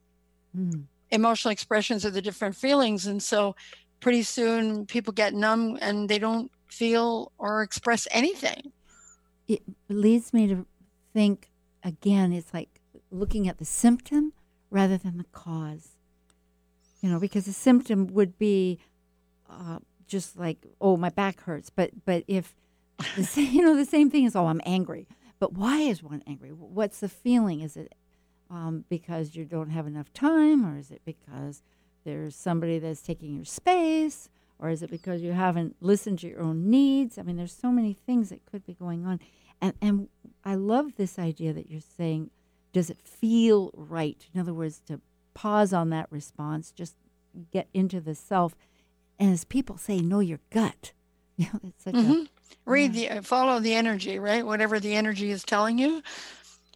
[0.55, 0.85] Mm.
[1.09, 3.55] emotional expressions of the different feelings, and so
[3.99, 8.71] pretty soon people get numb and they don't feel or express anything.
[9.47, 10.65] It leads me to
[11.13, 11.49] think
[11.83, 12.69] again, it's like
[13.11, 14.33] looking at the symptom
[14.69, 15.97] rather than the cause.
[17.01, 18.79] You know, because the symptom would be
[19.49, 19.79] uh,
[20.13, 21.69] just like, oh, my back hurts.
[21.69, 22.55] But but if
[23.17, 25.07] the you know the same thing is, oh, I'm angry.
[25.39, 26.49] But why is one angry?
[26.49, 27.59] What's the feeling?
[27.59, 27.93] Is it
[28.49, 31.63] um, because you don't have enough time, or is it because
[32.05, 36.41] there's somebody that's taking your space, or is it because you haven't listened to your
[36.41, 37.17] own needs?
[37.17, 39.19] I mean, there's so many things that could be going on,
[39.59, 40.07] and and
[40.45, 42.29] I love this idea that you're saying,
[42.71, 44.27] does it feel right?
[44.33, 45.01] In other words, to
[45.33, 46.95] pause on that response, just
[47.51, 48.55] get into the self,
[49.19, 50.91] and as people say, know your gut.
[51.35, 52.27] You know, it's such a Mhm.
[52.65, 54.45] Read the uh, follow the energy, right?
[54.45, 56.03] Whatever the energy is telling you.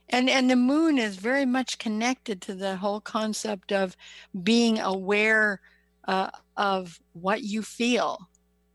[0.10, 3.95] And and the moon is very much connected to the whole concept of
[4.43, 5.62] being aware
[6.08, 8.30] uh, of what you feel,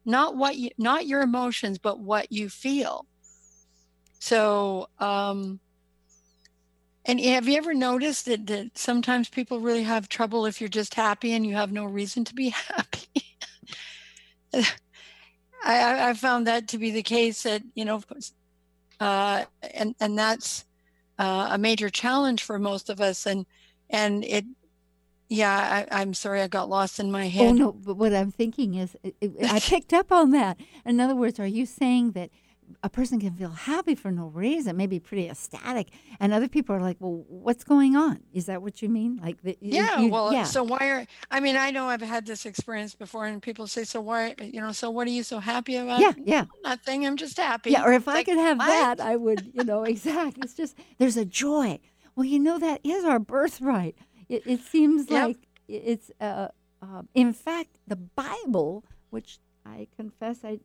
[0.05, 3.07] not what you, not your emotions, but what you feel.
[4.21, 5.61] So, um,
[7.05, 10.95] and have you ever noticed that, that sometimes people really have trouble if you're just
[10.95, 13.32] happy and you have no reason to be happy?
[15.65, 18.03] I, I found that to be the case that, you know,
[19.01, 20.65] uh, and, and that's
[21.19, 23.27] uh, a major challenge for most of us.
[23.27, 23.47] And,
[23.91, 24.45] and it,
[25.29, 27.49] yeah, I, I'm sorry, I got lost in my head.
[27.49, 27.73] Oh no!
[27.73, 30.59] But what I'm thinking is, it, it- I picked up on that.
[30.85, 32.31] In other words, are you saying that
[32.83, 35.89] a person can feel happy for no reason, maybe pretty ecstatic,
[36.21, 39.21] and other people are like, "Well, what's going on?" Is that what you mean?
[39.23, 42.27] Like, the, Yeah, you- well, yeah, so why are I mean, I know I've had
[42.27, 45.39] this experience before, and people say, "So why, you know, so what are you so
[45.41, 47.07] happy about?" yeah, yeah, nothing.
[47.07, 47.71] I'm just happy.
[47.73, 47.85] yeah.
[47.85, 48.67] Or if I could have what?
[48.67, 50.43] that, I would, you know, exactly.
[50.45, 51.79] It's just there's a joy.
[52.15, 53.97] Well, you know, that is our birthright.
[54.29, 55.27] It, it seems Yep.
[55.29, 56.49] like it's, uh,
[56.83, 60.61] uh, in fact, the Bible, which I confess I,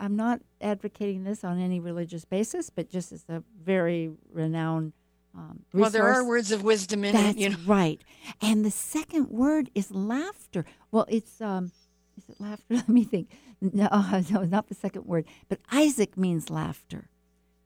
[0.00, 4.92] I'm not advocating this on any religious basis, but just as a very renowned
[5.36, 5.60] um.
[5.72, 7.56] Well, there are words of wisdom in That's it, you know.
[7.66, 8.00] right.
[8.42, 10.64] And the second word is laughter.
[10.90, 11.70] Well, it's um,
[12.18, 12.64] is it laughter?
[12.74, 13.30] Let me think.
[13.60, 13.88] No,
[14.30, 15.26] no, not the second word.
[15.48, 17.08] But Isaac means laughter.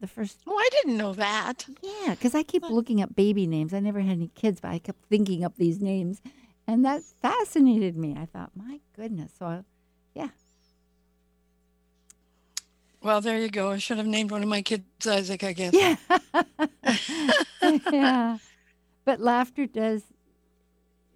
[0.00, 1.66] The first, Oh, I didn't know that.
[1.80, 3.72] yeah, because I keep looking up baby names.
[3.72, 6.20] I never had any kids, but I kept thinking up these names,
[6.66, 8.14] and that fascinated me.
[8.18, 9.32] I thought, my goodness.
[9.38, 9.60] So, I,
[10.14, 10.28] yeah,
[13.04, 13.70] Well, there you go.
[13.70, 15.74] I should have named one of my kids Isaac, I guess.
[15.74, 15.96] yeah,
[17.92, 18.38] yeah.
[19.04, 20.04] But laughter does.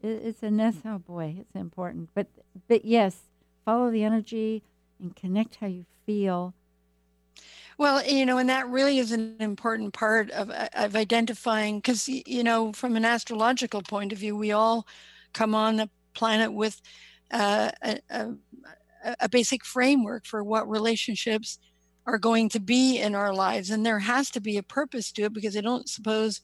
[0.03, 0.81] It's a nest.
[0.85, 2.11] Oh boy, it's important.
[2.15, 2.27] But
[2.69, 3.23] but yes,
[3.65, 4.63] follow the energy
[5.01, 6.53] and connect how you feel.
[7.79, 12.07] Well, you know, and that really is an important part of uh, of identifying because
[12.07, 14.87] you know, from an astrological point of view, we all
[15.33, 16.83] come on the planet with
[17.31, 18.35] uh, a, a,
[19.21, 21.59] a basic framework for what relationships
[22.09, 25.25] are going to be in our lives, and there has to be a purpose to
[25.25, 26.41] it because I don't suppose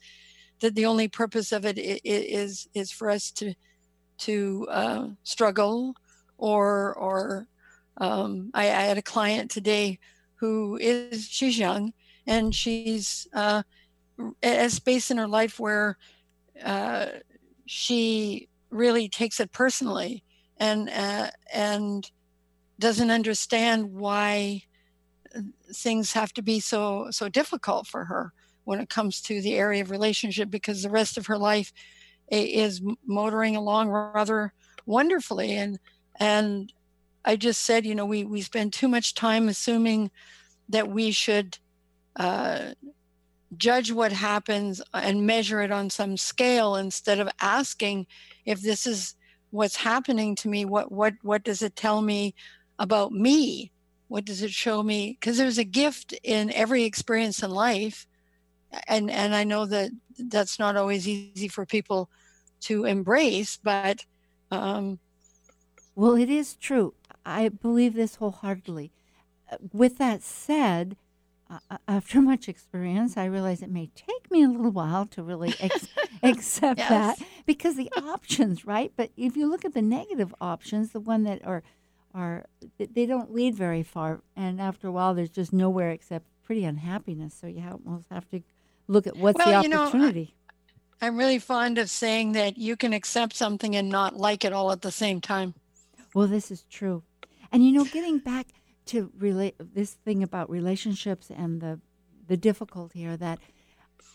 [0.61, 3.55] that the only purpose of it is is for us to
[4.19, 5.95] to uh, struggle
[6.37, 7.49] or or
[7.97, 9.99] um, I, I had a client today
[10.35, 11.95] who is she's young
[12.27, 13.63] and she's uh,
[14.43, 15.97] at a space in her life where
[16.63, 17.07] uh,
[17.65, 20.23] she really takes it personally
[20.59, 22.11] and uh, and
[22.79, 24.63] doesn't understand why
[25.77, 28.33] things have to be so so difficult for her
[28.65, 31.73] when it comes to the area of relationship because the rest of her life
[32.29, 34.53] is motoring along rather
[34.87, 35.79] wonderfully and
[36.21, 36.73] and
[37.25, 40.11] I just said, you know, we we spend too much time assuming
[40.69, 41.59] that we should
[42.17, 42.73] uh,
[43.57, 48.07] judge what happens and measure it on some scale instead of asking
[48.45, 49.15] if this is
[49.51, 50.65] what's happening to me.
[50.65, 52.35] What what what does it tell me
[52.79, 53.73] about me?
[54.09, 55.17] What does it show me?
[55.21, 58.07] Because there's a gift in every experience in life,
[58.89, 62.11] and and I know that that's not always easy for people
[62.63, 64.07] to embrace, but
[64.51, 65.01] um,
[65.95, 66.95] Well, it is true.
[67.25, 68.93] I believe this wholeheartedly.
[69.73, 70.97] With that said,
[71.51, 75.57] uh, after much experience, I realize it may take me a little while to really
[75.61, 75.89] ex-
[76.23, 76.89] accept Yes.
[76.89, 78.93] that because the options, right?
[78.97, 81.63] But if you look at the negative options, the one that are
[82.15, 82.47] are
[82.79, 87.35] they don't lead very far, and after a while, there's just nowhere except pretty unhappiness.
[87.35, 88.41] So you almost have to
[88.87, 90.35] look at what's the Well, you know, I- opportunity.
[91.01, 94.71] I'm really fond of saying that you can accept something and not like it all
[94.73, 95.53] at the same time.
[96.15, 97.03] Well, this is true.
[97.53, 98.47] And you know, getting back
[98.87, 101.81] to relate this thing about relationships and the
[102.27, 103.39] the difficulty here that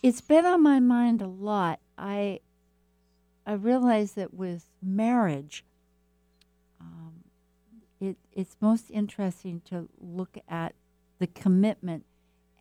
[0.01, 1.79] it's been on my mind a lot.
[1.97, 2.39] I
[3.45, 5.63] I realize that with marriage,
[7.99, 10.73] it it's most interesting to look at
[11.19, 12.05] the commitment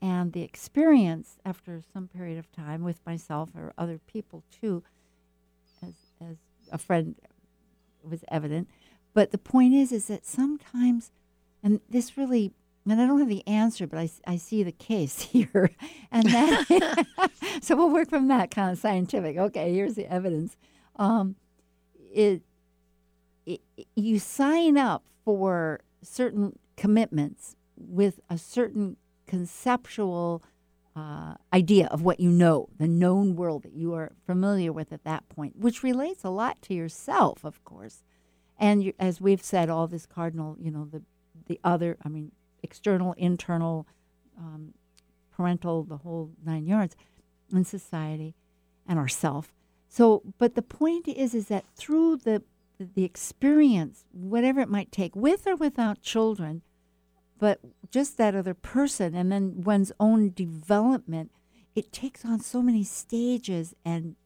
[0.00, 4.82] and the experience after some period of time with myself or other people too,
[5.82, 6.36] as as
[6.70, 7.16] a friend
[8.02, 8.68] was evident.
[9.14, 11.10] But the point is, is that sometimes,
[11.62, 12.52] and this really,
[12.88, 15.70] and I don't have the answer, but I, I see the case here,
[16.10, 17.06] and that,
[17.62, 19.36] so we'll work from that kind of scientific.
[19.36, 20.56] Okay, here's the evidence.
[20.96, 21.36] Um,
[22.12, 22.42] it,
[23.46, 23.60] it
[23.94, 30.42] you sign up for certain commitments with a certain conceptual
[30.96, 35.04] uh, idea of what you know, the known world that you are familiar with at
[35.04, 38.02] that point, which relates a lot to yourself, of course.
[38.58, 41.02] And you, as we've said, all this cardinal, you know, the
[41.46, 43.86] the other, I mean, external, internal,
[44.38, 44.72] um,
[45.30, 46.96] parental, the whole nine yards,
[47.52, 48.34] in society,
[48.86, 49.52] and ourself.
[49.90, 52.42] So, but the point is, is that through the
[52.78, 56.62] the experience, whatever it might take, with or without children,
[57.38, 57.60] but
[57.90, 61.30] just that other person and then one's own development
[61.78, 64.16] it takes on so many stages and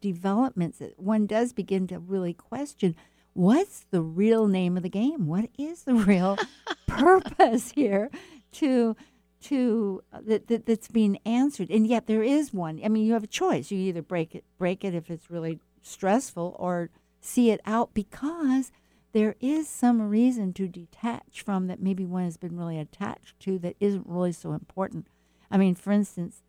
[0.00, 2.94] developments that one does begin to really question
[3.32, 5.26] what's the real name of the game?
[5.26, 6.36] What is the real
[6.86, 8.10] purpose here
[8.52, 8.96] to
[9.42, 11.70] to uh, that, that that's being answered?
[11.70, 12.80] And yet there is one.
[12.84, 13.70] I mean you have a choice.
[13.72, 16.90] You either break it break it if it's really stressful or
[17.20, 18.72] see it out because
[19.12, 23.58] there is some reason to detach from that maybe one has been really attached to
[23.58, 25.06] that isn't really so important.
[25.50, 26.42] I mean, for instance,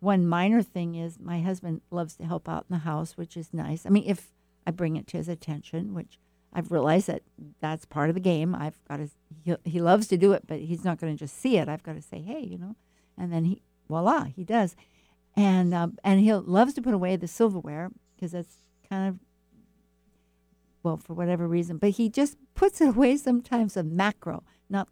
[0.00, 3.52] one minor thing is my husband loves to help out in the house, which is
[3.52, 3.84] nice.
[3.86, 4.32] I mean, if
[4.66, 6.18] I bring it to his attention, which
[6.52, 7.22] I've realized that
[7.60, 8.54] that's part of the game.
[8.54, 9.08] I've got to,
[9.44, 11.68] he, he loves to do it, but he's not going to just see it.
[11.68, 12.76] I've got to say, hey, you know,
[13.16, 14.76] and then he, voila, he does.
[15.34, 18.56] And, um, and he loves to put away the silverware because that's
[18.88, 19.18] kind of
[20.82, 24.88] well, for whatever reason, but he just puts it away sometimes a macro, not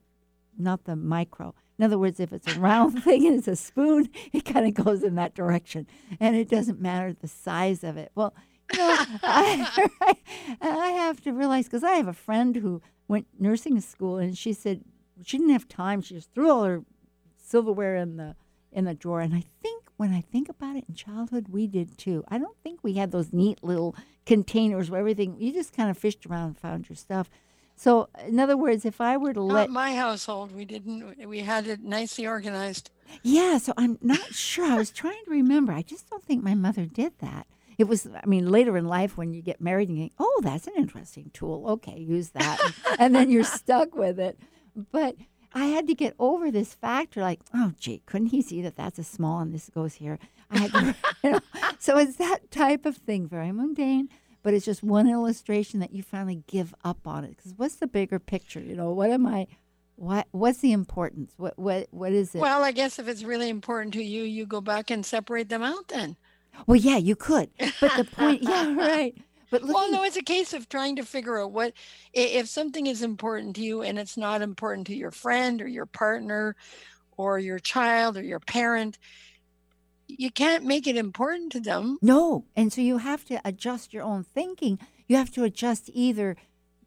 [0.59, 1.55] not the micro.
[1.79, 4.85] In other words, if it's a round thing and it's a spoon, it kind of
[4.85, 5.87] goes in that direction,
[6.19, 8.13] and it doesn't matter the size of it.
[8.15, 8.35] Well,
[8.73, 10.17] you know, I,
[10.61, 14.53] I have to realize because I have a friend who went nursing school, and she
[14.53, 14.83] said
[15.25, 16.03] she didn't have time.
[16.03, 16.83] She just threw all her
[17.37, 18.37] silverware in the
[18.73, 21.99] in the drawer, and I think when I think about it in childhood, we did
[21.99, 22.25] too.
[22.27, 23.95] I don't think we had those neat little
[24.25, 27.29] containers where everything, you just kind of fished around and found your stuff.
[27.77, 31.29] So, in other words, if I were to Not let my household, we didn't.
[31.29, 32.91] We had it nicely organized.
[33.23, 34.65] Yeah, so I'm not sure.
[34.65, 35.75] I was trying to remember.
[35.75, 37.47] I just don't think my mother did that.
[37.77, 40.41] It was, I mean, later in life when you get married and you think, oh,
[40.43, 41.65] that's an interesting tool.
[41.73, 42.59] Okay, use that.
[42.99, 44.39] and then you're stuck with it.
[44.93, 45.17] But
[45.53, 48.99] I had to get over this factor, like, oh, gee, couldn't he see that that's
[48.99, 50.19] a small and this goes here?
[50.51, 50.95] I had to,
[51.25, 51.41] you know.
[51.79, 54.09] So it's that type of thing, very mundane,
[54.43, 57.37] but it's just one illustration that you finally give up on it.
[57.37, 58.61] Because what's the bigger picture?
[58.61, 59.47] You know, what am I?
[59.97, 61.35] What what's the importance?
[61.37, 62.39] What what what is it?
[62.39, 65.63] Well, I guess if it's really important to you, you go back and separate them
[65.63, 66.17] out then.
[66.67, 69.15] Well, yeah, you could, but the point, yeah, right.
[69.51, 71.73] But looking, well, no, it's a case of trying to figure out what
[72.13, 75.87] if something is important to you and it's not important to your friend or your
[75.87, 76.57] partner
[77.17, 78.99] or your child or your parent.
[80.07, 81.99] You can't make it important to them.
[82.03, 84.79] No, and so you have to adjust your own thinking.
[85.07, 86.37] You have to adjust either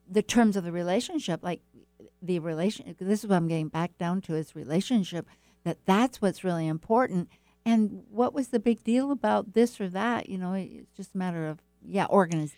[0.10, 1.62] the terms of the relationship, like
[2.22, 2.96] the relation.
[3.00, 5.28] This is what I'm getting back down to: is relationship.
[5.64, 7.30] That that's what's really important.
[7.66, 10.28] And what was the big deal about this or that?
[10.28, 12.58] You know, it's just a matter of yeah, organization.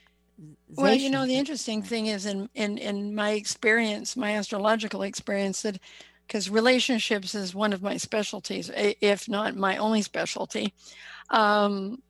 [0.69, 5.61] Well, you know, the interesting thing is in in in my experience, my astrological experience,
[5.61, 5.79] that
[6.27, 10.73] because relationships is one of my specialties, if not my only specialty,
[11.29, 12.01] um,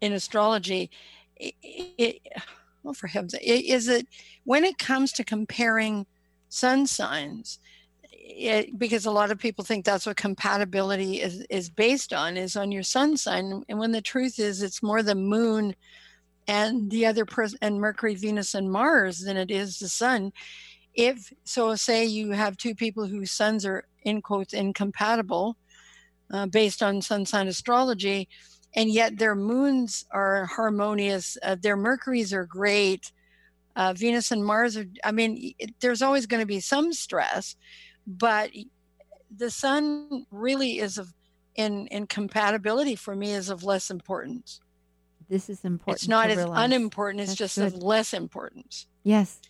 [0.00, 0.90] in astrology.
[1.36, 2.20] It, it,
[2.82, 4.06] well, for heaven's sake, is it
[4.44, 6.06] when it comes to comparing
[6.48, 7.58] sun signs,
[8.12, 12.56] it, because a lot of people think that's what compatibility is, is based on is
[12.56, 15.74] on your sun sign and when the truth is it's more the moon
[16.48, 20.32] and the other person and mercury venus and mars than it is the sun.
[20.94, 25.56] If so say you have two people whose suns are in quotes incompatible
[26.32, 28.28] uh, based on sun sign astrology
[28.74, 33.12] and yet their moons are harmonious uh, their mercuries are great
[33.76, 37.56] uh, venus and mars are i mean it, there's always going to be some stress
[38.06, 38.50] but
[39.36, 41.12] the sun really is of
[41.54, 44.60] in in compatibility for me is of less importance
[45.32, 45.96] this is important.
[46.02, 46.64] It's not as realize.
[46.66, 47.74] unimportant, it's That's just good.
[47.74, 48.86] of less importance.
[49.02, 49.40] Yes.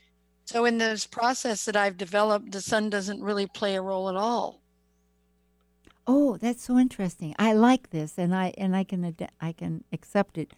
[0.44, 4.16] So in this process that I've developed, the sun doesn't really play a role at
[4.16, 4.60] all.
[6.06, 7.34] Oh, that's so interesting.
[7.38, 10.52] I like this, and I and I can ad- I can accept it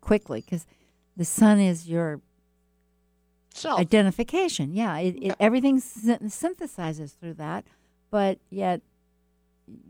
[0.00, 0.66] quickly because
[1.16, 2.20] the sun is your
[3.52, 4.72] So identification.
[4.72, 5.34] Yeah, it, it, Yeah.
[5.40, 7.64] everything synthesizes through that,
[8.10, 8.80] but yet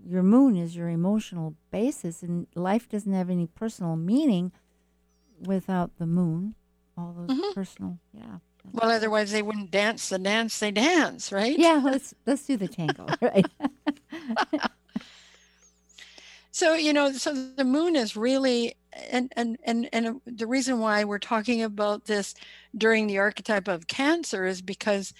[0.04, 4.50] your moon is your emotional basis, and life doesn't have any personal meaning
[5.40, 6.54] without the moon.
[6.96, 7.54] All those Mhm.
[7.54, 8.38] personal, yeah.
[8.72, 11.56] well, otherwise they wouldn't dance the dance they dance, right?
[11.58, 13.50] Yeah, let's let's do the tango, right?
[16.50, 18.74] So you know, so the moon is really,
[19.10, 22.34] and and and and the reason why we're talking about this
[22.76, 25.12] during the archetype of Cancer is because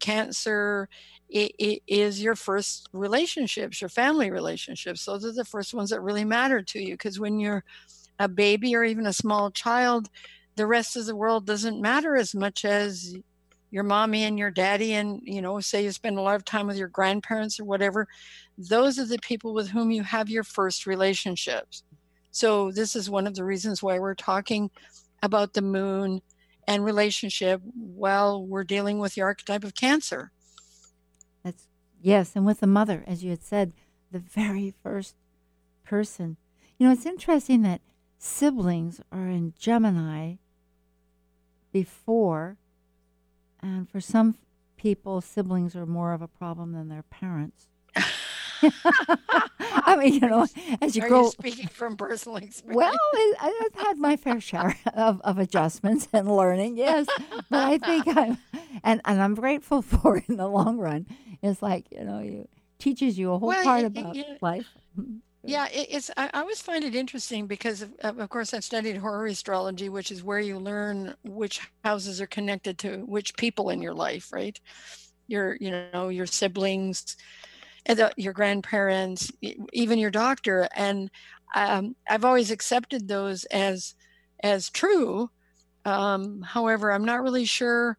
[0.00, 0.88] Cancer
[1.34, 5.04] i- i- is your first relationships, your family relationships.
[5.04, 6.94] Those are the first ones that really matter to you.
[6.94, 7.64] Because when you're
[8.18, 10.08] a baby or even a small child,
[10.56, 13.14] the rest of the world doesn't matter as much as
[13.70, 16.68] your mommy and your daddy and you know say you spend a lot of time
[16.68, 18.06] with your grandparents or whatever
[18.58, 21.82] those are the people with whom you have your first relationships.
[22.30, 24.70] So, this is one of the reasons why we're talking
[25.22, 26.20] about the moon
[26.68, 30.32] and relationship while we're dealing with the archetype of Cancer.
[31.42, 31.68] That's
[32.00, 33.72] yes, and with the mother, as you had said,
[34.10, 35.14] the very first
[35.84, 36.36] person.
[36.78, 37.80] You know, it's interesting that
[38.26, 40.34] siblings are in Gemini
[41.72, 42.56] before,
[43.62, 44.36] and for some
[44.76, 47.68] people, siblings are more of a problem than their parents.
[49.60, 50.46] I mean, you know,
[50.80, 51.24] as you Are grow.
[51.24, 52.76] you speaking from personal experience?
[52.76, 52.94] Well,
[53.40, 57.06] I've had my fair share of, of adjustments and learning, yes.
[57.50, 58.38] But I think I'm,
[58.82, 61.06] and, and I'm grateful for it in the long run.
[61.42, 62.48] It's like, you know, you
[62.78, 64.36] teaches you a whole Well, part about yeah.
[64.40, 64.66] life.
[64.98, 65.16] Mm-hmm.
[65.42, 66.10] Yeah, it, it's.
[66.16, 70.10] I, I always find it interesting because, of, of course, I've studied horary astrology, which
[70.10, 74.58] is where you learn which houses are connected to which people in your life, right?
[75.28, 77.16] Your, you know, your siblings,
[78.16, 79.30] your grandparents,
[79.72, 81.10] even your doctor, and
[81.54, 83.94] um, I've always accepted those as
[84.42, 85.30] as true.
[85.84, 87.96] Um, however, I'm not really sure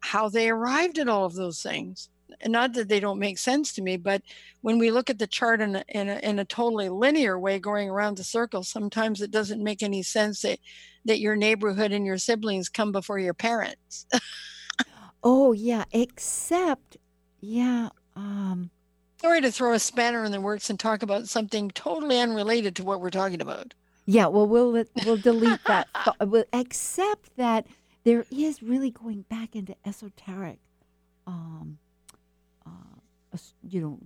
[0.00, 2.08] how they arrived at all of those things.
[2.46, 4.22] Not that they don't make sense to me, but
[4.60, 7.58] when we look at the chart in a, in a, in a totally linear way
[7.58, 10.58] going around the circle sometimes it doesn't make any sense that
[11.04, 14.06] that your neighborhood and your siblings come before your parents
[15.24, 16.96] Oh, yeah, except,
[17.40, 18.70] yeah, um,
[19.20, 22.84] sorry to throw a spanner in the works and talk about something totally unrelated to
[22.84, 23.74] what we're talking about
[24.10, 24.72] yeah, well, we'll,
[25.04, 25.86] we'll delete that.
[26.54, 27.66] Except that
[28.04, 30.60] there is really going back into esoteric,
[31.26, 31.76] um,
[33.62, 33.98] you know,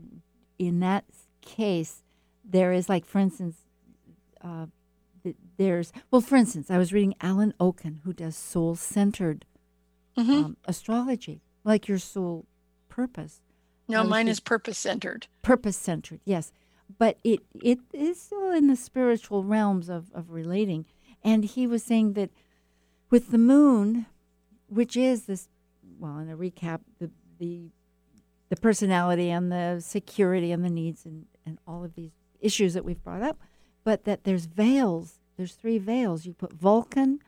[0.59, 1.05] in that
[1.41, 2.03] case,
[2.45, 3.57] there is like, for instance,
[4.43, 4.67] uh,
[5.57, 9.45] there's well, for instance, I was reading Alan Oken, who does soul-centered
[10.17, 10.45] Mhm.
[10.45, 12.47] um, astrology, like your soul
[12.89, 13.41] purpose,
[13.89, 16.21] no mine is purpose centered purpose-centered.
[16.25, 16.53] Yes,
[16.99, 20.85] but it it is still in the spiritual realms of of relating.
[21.25, 22.31] And he was saying that
[23.11, 24.07] with the moon,
[24.67, 25.49] which is this,
[26.01, 27.71] well, in a recap, the the
[28.53, 32.85] the personality and the security and the needs and, and all of these issues that
[32.85, 33.39] we've brought up,
[33.83, 35.21] but that there's veils.
[35.39, 36.27] There's three veils.
[36.27, 37.21] You put Vulcan,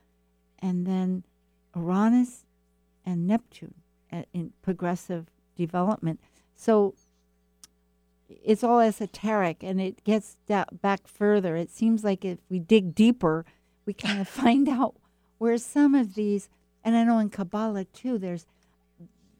[0.59, 1.25] and then
[1.75, 2.45] Uranus,
[3.07, 3.73] and Neptune
[4.35, 6.21] in progressive development.
[6.55, 6.95] So
[8.29, 11.57] it's all esoteric, and it gets da- back further.
[11.57, 13.47] It seems like if we dig deeper,
[13.87, 14.97] we kind of find out
[15.39, 16.51] where some of these,
[16.85, 18.45] and I know in Kabbalah too, there's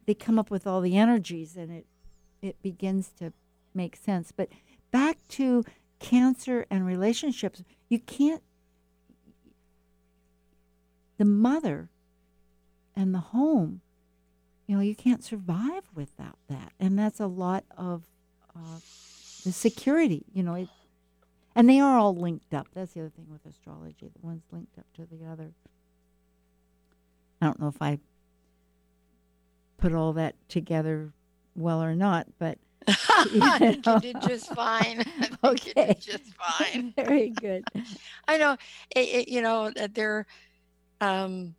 [0.07, 1.87] they come up with all the energies, and it
[2.43, 3.33] it begins to
[3.75, 4.33] make sense.
[4.33, 4.49] But
[4.91, 5.65] back to
[5.99, 8.43] cancer and relationships, you can't.
[11.17, 11.91] The mother
[12.97, 13.81] and the home,
[14.67, 18.03] you know, you can't survive without that, and that's a lot of
[18.55, 18.79] uh,
[19.45, 20.25] the security.
[20.33, 20.69] You know, it,
[21.55, 22.69] and they are all linked up.
[22.75, 25.53] That's the other thing with astrology; the one's linked up to the other.
[27.41, 28.01] I don't know if I
[29.85, 31.13] put all that together
[31.55, 32.59] well or not, but
[33.41, 35.03] I think you did just fine.
[35.21, 35.95] I think you Okay.
[35.95, 36.95] did just fine.
[36.97, 37.67] very good.
[38.27, 38.57] I know,
[38.95, 40.27] it, it, you know, that they're,
[41.01, 41.55] um,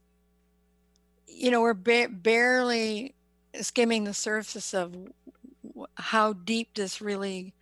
[1.28, 3.16] you know, we're ba- barely
[3.62, 4.92] skimming the surface of
[5.64, 7.54] w- how deep this really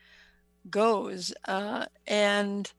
[0.70, 1.34] goes.
[1.48, 2.74] Uh, and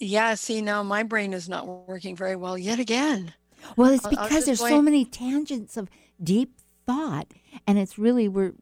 [0.00, 3.34] yeah, see, now my brain is not working very well yet again.
[3.76, 5.88] Well, it's because there's so many tangents of
[6.22, 7.32] deep thought,
[7.66, 8.52] and it's really we're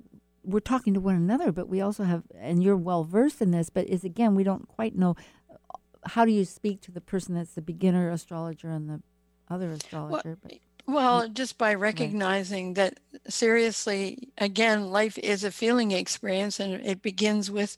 [0.44, 3.70] we're talking to one another, but we also have, and you're well versed in this,
[3.70, 5.16] but is again we don't quite know
[5.50, 9.02] uh, how do you speak to the person that's the beginner astrologer and the
[9.48, 10.38] other astrologer?
[10.42, 12.74] Well, well just by recognizing right.
[12.76, 13.00] that
[13.32, 17.76] seriously, again, life is a feeling experience, and it begins with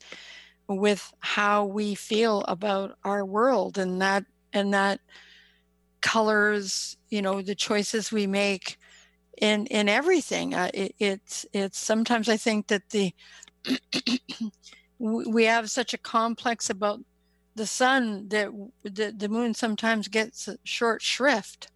[0.67, 4.99] with how we feel about our world, and that and that
[6.01, 8.77] colors, you know, the choices we make
[9.41, 10.53] in in everything.
[10.53, 13.13] Uh, it, it's it's sometimes I think that the
[14.99, 16.99] we have such a complex about
[17.55, 18.49] the sun that
[18.83, 21.71] the, the moon sometimes gets short shrift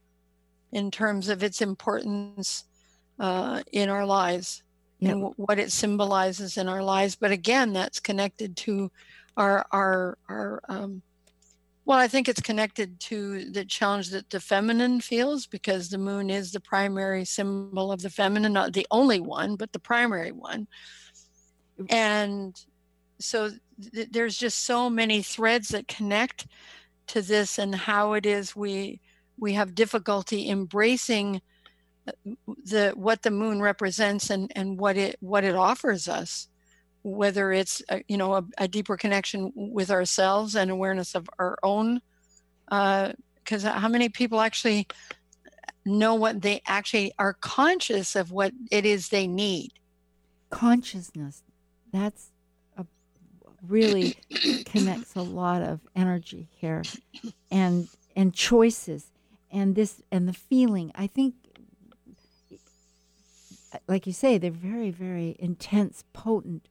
[0.71, 2.65] in terms of its importance
[3.19, 4.63] uh, in our lives
[4.99, 5.11] yep.
[5.11, 7.15] and w- what it symbolizes in our lives.
[7.15, 8.91] But again, that's connected to
[9.37, 11.01] our our our um,
[11.91, 16.29] well, I think it's connected to the challenge that the feminine feels because the moon
[16.29, 20.69] is the primary symbol of the feminine, not the only one, but the primary one.
[21.89, 22.57] And
[23.19, 23.49] so
[23.93, 26.47] th- there's just so many threads that connect
[27.07, 29.01] to this and how it is we
[29.37, 31.41] we have difficulty embracing
[32.07, 32.13] uh,
[32.63, 36.47] the what the moon represents and and what it what it offers us
[37.03, 41.57] whether it's a, you know a, a, deeper connection with ourselves and awareness of our
[41.63, 42.01] own
[42.65, 44.87] because uh, how many people actually
[45.85, 49.73] know what they actually are conscious of what it is they need?
[50.49, 51.43] Consciousness.
[51.91, 52.29] That's
[52.77, 52.85] a,
[53.67, 54.15] really
[54.65, 56.83] connects a lot of energy here
[57.49, 59.11] and and choices
[59.51, 60.91] and this and the feeling.
[60.95, 61.35] I think
[63.87, 66.67] like you say they're very very intense potent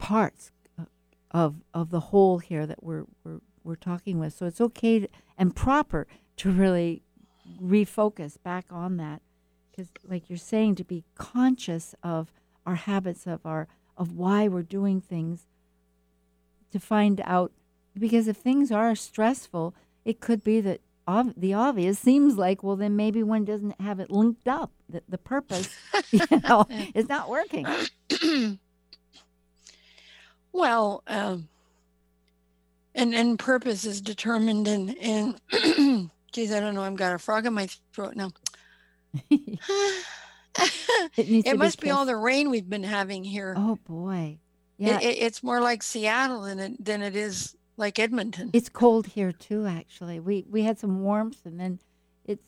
[0.00, 0.84] parts uh,
[1.30, 4.32] of of the whole here that we're we're we're talking with.
[4.32, 6.06] So it's okay to, and proper
[6.38, 7.02] to really
[7.62, 9.22] refocus back on that
[9.70, 12.32] because like you're saying to be conscious of
[12.66, 15.46] our habits of our of why we're doing things
[16.70, 17.52] to find out
[17.98, 19.74] because if things are stressful
[20.04, 20.80] it could be that
[21.36, 25.18] the obvious seems like well then maybe one doesn't have it linked up the, the
[25.18, 25.68] purpose
[26.10, 27.66] you know is not working
[30.52, 31.48] Well, um,
[32.94, 36.10] and and purpose is determined in in.
[36.32, 36.82] geez, I don't know.
[36.82, 38.30] I've got a frog in my throat now.
[39.30, 39.58] it,
[41.16, 43.54] it must be, be all the rain we've been having here.
[43.56, 44.38] Oh boy,
[44.76, 44.98] yeah.
[44.98, 48.50] It, it, it's more like Seattle than it than it is like Edmonton.
[48.52, 49.66] It's cold here too.
[49.66, 51.80] Actually, we we had some warmth, and then
[52.24, 52.44] it's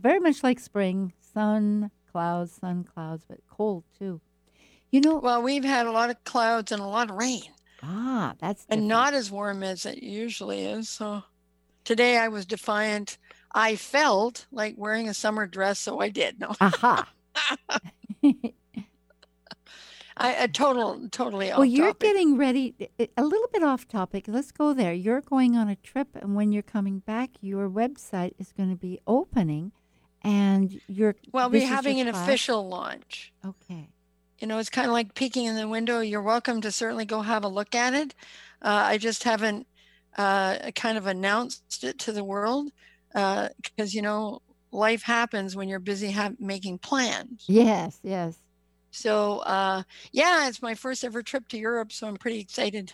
[0.00, 1.12] very much like spring.
[1.34, 4.20] Sun, clouds, sun, clouds, but cold too.
[4.96, 7.42] You know, well, we've had a lot of clouds and a lot of rain.
[7.82, 8.80] Ah, that's different.
[8.80, 10.88] and not as warm as it usually is.
[10.88, 11.22] So
[11.84, 13.18] today I was defiant.
[13.54, 16.40] I felt like wearing a summer dress, so I did.
[16.40, 16.54] No.
[16.62, 17.12] Aha.
[20.16, 22.00] I a total totally Well, you're topic.
[22.00, 22.74] getting ready
[23.18, 24.24] a little bit off topic.
[24.28, 24.94] Let's go there.
[24.94, 28.76] You're going on a trip and when you're coming back, your website is going to
[28.76, 29.72] be opening
[30.22, 32.26] and you're Well, we're having an class.
[32.26, 33.34] official launch.
[33.44, 33.90] Okay
[34.38, 36.00] you know, it's kind of like peeking in the window.
[36.00, 38.14] You're welcome to certainly go have a look at it.
[38.62, 39.66] Uh, I just haven't
[40.16, 42.70] uh, kind of announced it to the world
[43.12, 44.40] because, uh, you know,
[44.72, 47.46] life happens when you're busy ha- making plans.
[47.48, 48.42] Yes, yes.
[48.90, 49.82] So, uh,
[50.12, 52.92] yeah, it's my first ever trip to Europe, so I'm pretty excited.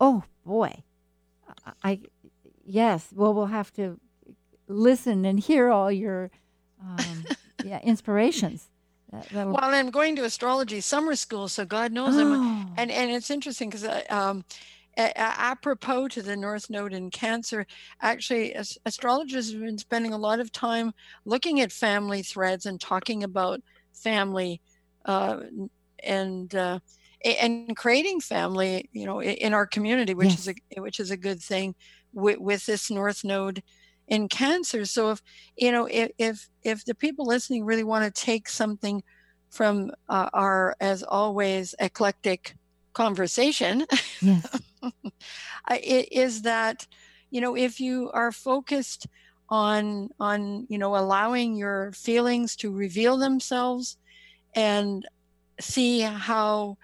[0.00, 0.82] Oh boy,
[1.82, 2.02] I
[2.64, 3.12] yes.
[3.12, 4.00] Well, we'll have to
[4.68, 6.30] listen and hear all your
[6.82, 7.28] um,
[7.62, 8.70] yeah inspirations.
[9.12, 12.20] That, well, I'm going to astrology summer school, so God knows oh.
[12.20, 12.74] I'm.
[12.76, 14.44] And and it's interesting because um,
[14.96, 17.66] a- apropos to the North Node in Cancer,
[18.00, 20.92] actually, as- astrologers have been spending a lot of time
[21.24, 23.60] looking at family threads and talking about
[23.92, 24.60] family,
[25.06, 25.40] uh,
[26.04, 26.78] and uh,
[27.24, 30.46] and creating family, you know, in our community, which yes.
[30.46, 31.74] is a which is a good thing
[32.12, 33.62] with, with this North Node
[34.10, 34.84] in cancer.
[34.84, 35.22] So if
[35.56, 39.02] you know if if, if the people listening really want to take something
[39.48, 42.54] from uh, our, as always, eclectic
[42.92, 43.86] conversation,
[44.20, 44.60] yes.
[45.70, 46.86] it is that
[47.30, 49.06] you know if you are focused
[49.48, 53.96] on on you know allowing your feelings to reveal themselves
[54.54, 55.06] and
[55.60, 56.76] see how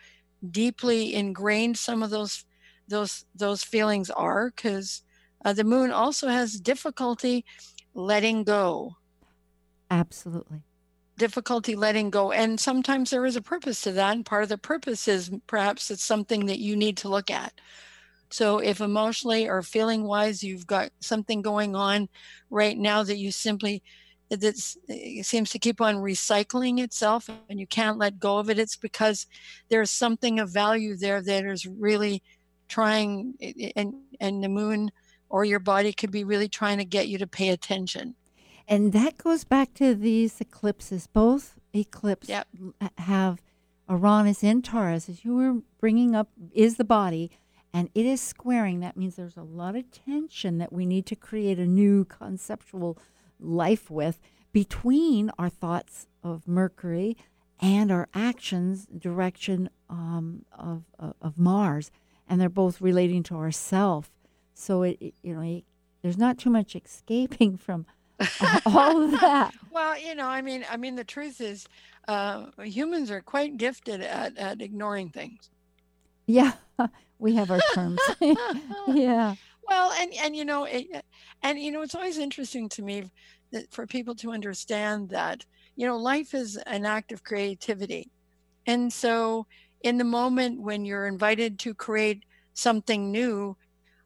[0.50, 2.44] deeply ingrained some of those
[2.88, 5.02] those those feelings are because
[5.46, 7.44] uh, the moon also has difficulty
[7.94, 8.96] letting go.
[9.92, 10.62] Absolutely.
[11.18, 12.32] Difficulty letting go.
[12.32, 14.16] And sometimes there is a purpose to that.
[14.16, 17.52] And part of the purpose is perhaps it's something that you need to look at.
[18.28, 22.08] So if emotionally or feeling wise, you've got something going on
[22.50, 23.84] right now that you simply
[24.28, 24.56] that
[25.22, 29.28] seems to keep on recycling itself and you can't let go of it, it's because
[29.68, 32.24] there's something of value there that is really
[32.66, 33.34] trying
[33.76, 34.90] and and the moon
[35.28, 38.14] or your body could be really trying to get you to pay attention.
[38.68, 41.06] And that goes back to these eclipses.
[41.06, 42.48] Both eclipses Yep.
[42.98, 43.42] have
[43.88, 47.30] Uranus in Taurus, as you were bringing up, is the body,
[47.72, 48.80] and it is squaring.
[48.80, 52.98] That means there's a lot of tension that we need to create a new conceptual
[53.38, 54.18] life with
[54.52, 57.16] between our thoughts of Mercury
[57.60, 61.90] and our actions direction um, of, of of Mars,
[62.28, 64.10] and they're both relating to ourself.
[64.58, 65.64] So it, it- you know it,
[66.02, 67.86] there's not too much escaping from
[68.66, 69.52] all of that.
[69.70, 71.66] Well, you know, I mean, I mean, the truth is,
[72.08, 75.50] uh, humans are quite gifted at, at ignoring things.
[76.26, 76.52] Yeah,
[77.18, 78.00] we have our terms.
[78.88, 79.34] yeah.
[79.68, 80.86] Well, and and you know, it,
[81.42, 83.10] and you know, it's always interesting to me
[83.52, 85.44] that for people to understand that
[85.76, 88.10] you know, life is an act of creativity,
[88.66, 89.46] and so
[89.82, 93.56] in the moment when you're invited to create something new,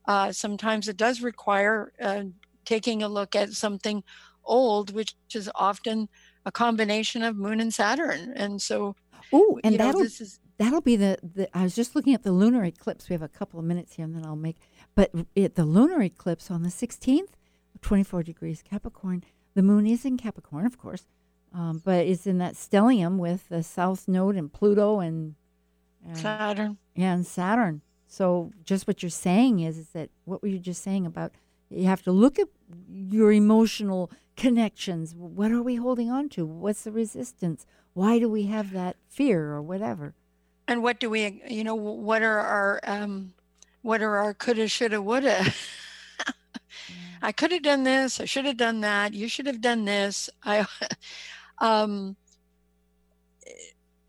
[0.06, 2.24] uh, sometimes it does require uh,
[2.64, 4.02] taking a look at something
[4.44, 6.08] old, which is often
[6.46, 8.96] a combination of Moon and Saturn, and so
[9.32, 11.56] Oh, and that'll this is that'll be the, the.
[11.56, 13.08] I was just looking at the lunar eclipse.
[13.08, 14.56] We have a couple of minutes here, and then I'll make.
[14.94, 17.36] But it, the lunar eclipse on the sixteenth,
[17.80, 19.24] twenty four degrees Capricorn.
[19.54, 21.06] The moon is in Capricorn, of course,
[21.52, 25.34] um, but it's in that stellium with the South Node and Pluto and,
[26.06, 26.78] and Saturn.
[26.94, 27.82] Yeah, and Saturn.
[28.10, 31.30] So just what you're saying is, is that what were you just saying about?
[31.70, 32.48] You have to look at
[32.92, 35.14] your emotional connections.
[35.14, 36.44] What are we holding on to?
[36.44, 37.66] What's the resistance?
[37.94, 40.14] Why do we have that fear or whatever?
[40.66, 43.32] And what do we, you know, what are our, um,
[43.82, 45.46] what are our coulda, shoulda, woulda?
[47.22, 48.18] I could have done this.
[48.18, 49.14] I should have done that.
[49.14, 50.28] You should have done this.
[50.42, 50.66] I,
[51.58, 52.16] um,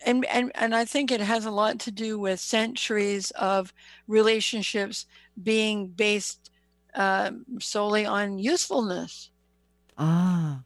[0.06, 3.74] and and and I think it has a lot to do with centuries of
[4.08, 5.06] relationships
[5.42, 6.50] being based
[6.96, 9.30] um, solely on usefulness,
[9.98, 10.62] Ah,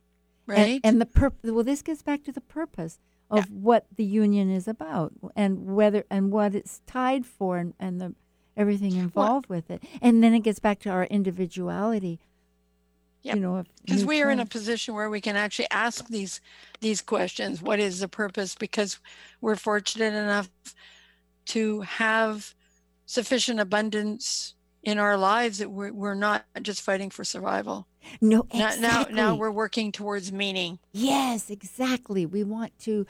[0.47, 0.57] right?
[0.57, 1.51] and, and the purpose.
[1.51, 6.05] Well, this gets back to the purpose of what the union is about, and whether
[6.09, 8.13] and what it's tied for, and, and the
[8.57, 9.83] everything involved with it.
[10.01, 12.19] And then it gets back to our individuality.
[13.25, 13.35] Yep.
[13.37, 16.41] You know, because we are in a position where we can actually ask these
[16.79, 18.99] these questions what is the purpose because
[19.41, 20.47] we're fortunate enough
[21.47, 22.53] to have
[23.07, 24.53] sufficient abundance
[24.83, 27.87] in our lives that we're, we're not just fighting for survival
[28.21, 32.27] no now, now now we're working towards meaning Yes, exactly.
[32.27, 33.07] We want to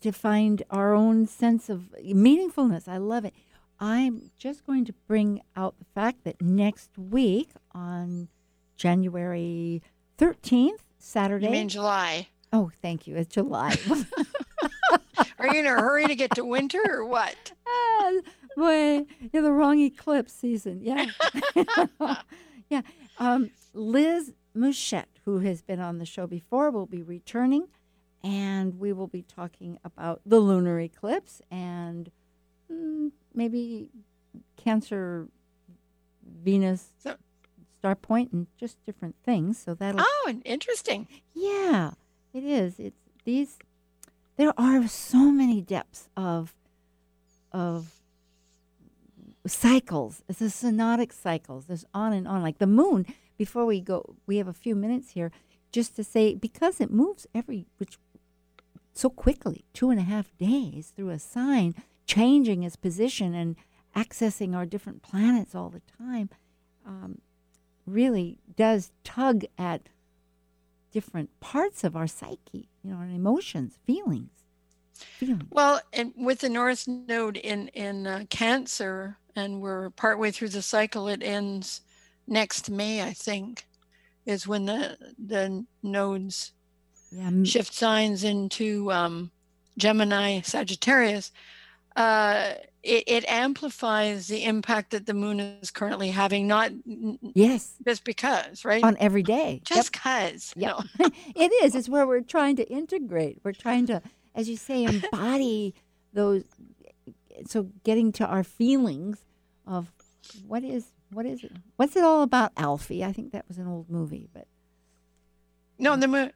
[0.00, 2.88] to find our own sense of meaningfulness.
[2.88, 3.34] I love it.
[3.78, 8.28] I'm just going to bring out the fact that next week on
[8.80, 9.82] January
[10.18, 11.46] 13th, Saturday.
[11.46, 13.16] you mean july oh, thank you.
[13.16, 13.76] It's July.
[15.38, 18.12] are you in a hurry to get to winter or what ah,
[18.56, 20.80] boy, you're the wrong eclipse season.
[20.82, 21.06] Yeah.
[22.68, 22.82] yeah.
[23.18, 27.68] Um, Liz Mouchette, who has been on the show before, will be returning,
[28.22, 32.10] and we will be talking about the lunar eclipse and
[32.70, 33.88] mm, maybe
[34.56, 35.28] Cancer,
[36.42, 37.16] Venus, So-
[37.80, 39.58] star point, and just different things.
[39.58, 41.92] So that'll oh and interesting yeah,
[42.34, 42.78] it is.
[42.78, 43.58] It's these.
[44.36, 46.54] There are so many depths of
[47.52, 48.00] of
[49.46, 50.22] cycles.
[50.28, 51.66] It's the synodic cycles.
[51.66, 52.42] There's on and on.
[52.42, 53.06] Like the moon.
[53.38, 55.32] Before we go, we have a few minutes here,
[55.72, 57.98] just to say because it moves every which
[58.92, 61.74] so quickly, two and a half days through a sign,
[62.06, 63.56] changing its position and
[63.96, 66.28] accessing our different planets all the time.
[66.86, 67.20] Um,
[67.86, 69.88] really does tug at
[70.92, 74.30] different parts of our psyche, you know, our emotions, feelings.
[75.18, 75.48] Feelings.
[75.50, 80.62] Well, and with the North Node in in uh, Cancer, and we're partway through the
[80.62, 81.80] cycle, it ends
[82.26, 83.66] next May, I think,
[84.26, 86.52] is when the the nodes
[87.10, 89.30] Yeah, shift signs into um,
[89.78, 91.32] Gemini, Sagittarius.
[91.96, 96.70] Uh, it, it amplifies the impact that the moon is currently having, not
[97.34, 98.82] yes, just because, right?
[98.82, 99.60] on every day.
[99.66, 100.54] Just because.
[100.56, 100.76] Yep.
[100.98, 101.06] No.
[101.36, 101.74] it is.
[101.74, 103.40] It's where we're trying to integrate.
[103.42, 104.00] We're trying to,
[104.34, 105.74] as you say, embody
[106.12, 106.44] those.
[107.46, 109.24] So getting to our feelings
[109.66, 109.92] of
[110.46, 111.52] what is what is it?
[111.76, 113.04] What's it all about, Alfie?
[113.04, 114.46] I think that was an old movie, but
[115.78, 116.32] No, the moon.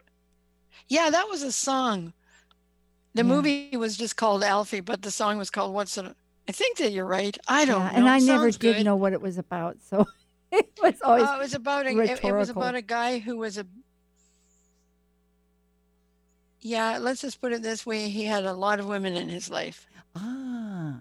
[0.88, 2.12] Yeah, that was a song.
[3.14, 3.28] The Yeah.
[3.28, 6.16] movie was just called Alfie, but the song was called What's It?
[6.48, 7.36] I think that you're right.
[7.48, 7.96] I don't yeah, know.
[7.96, 8.84] and I never did good.
[8.84, 9.76] know what it was about.
[9.88, 10.06] So
[10.52, 13.38] it was always Uh, it was about a it, it was about a guy who
[13.38, 13.66] was a
[16.60, 19.50] yeah let's just put it this way he had a lot of women in his
[19.50, 19.86] life
[20.16, 20.96] ah.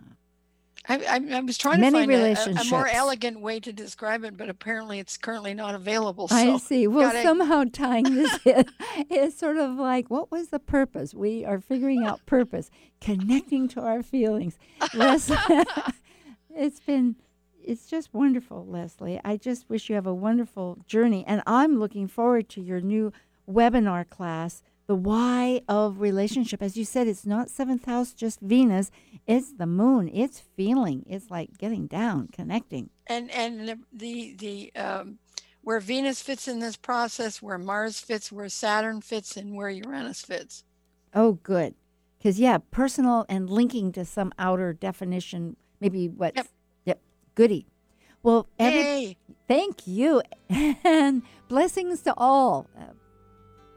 [0.87, 4.25] I, I, I was trying Many to find a- a, more elegant way to describe
[4.25, 6.27] it, but apparently it's currently not available.
[6.27, 6.87] So I see.
[6.87, 8.65] Well, gotta- somehow tying this in
[9.09, 11.13] is sort of like, what was the purpose?
[11.13, 12.69] We are figuring out purpose,
[12.99, 14.57] connecting to our feelings.
[14.93, 15.37] Lesley,
[16.49, 17.15] it's been,
[17.63, 19.21] it's just wonderful, Lesley.
[19.23, 21.23] I just wish you have a wonderful journey.
[21.25, 23.13] And I'm looking forward to your new
[23.49, 26.61] webinar class, The Why of Relationship.
[26.61, 28.91] As you said, it's not seventh house, just Venus.
[29.25, 30.09] It's the moon.
[30.13, 31.05] It's feeling.
[31.07, 32.89] It's like getting down, connecting.
[33.07, 35.19] and and the the, the um,
[35.63, 40.21] where Venus fits in this process, where Mars fits, where Saturn fits, and where Uranus
[40.21, 40.63] fits.
[41.13, 41.75] Oh, good.
[42.17, 46.35] Because, yeah, personal and linking to some outer definition, maybe what?
[46.35, 46.47] Yep.
[46.85, 46.99] Yep.
[47.35, 47.67] Goody.
[48.21, 49.17] Well, every,
[49.47, 50.21] thank you.
[50.83, 52.67] And blessings to all.
[52.77, 52.93] Uh,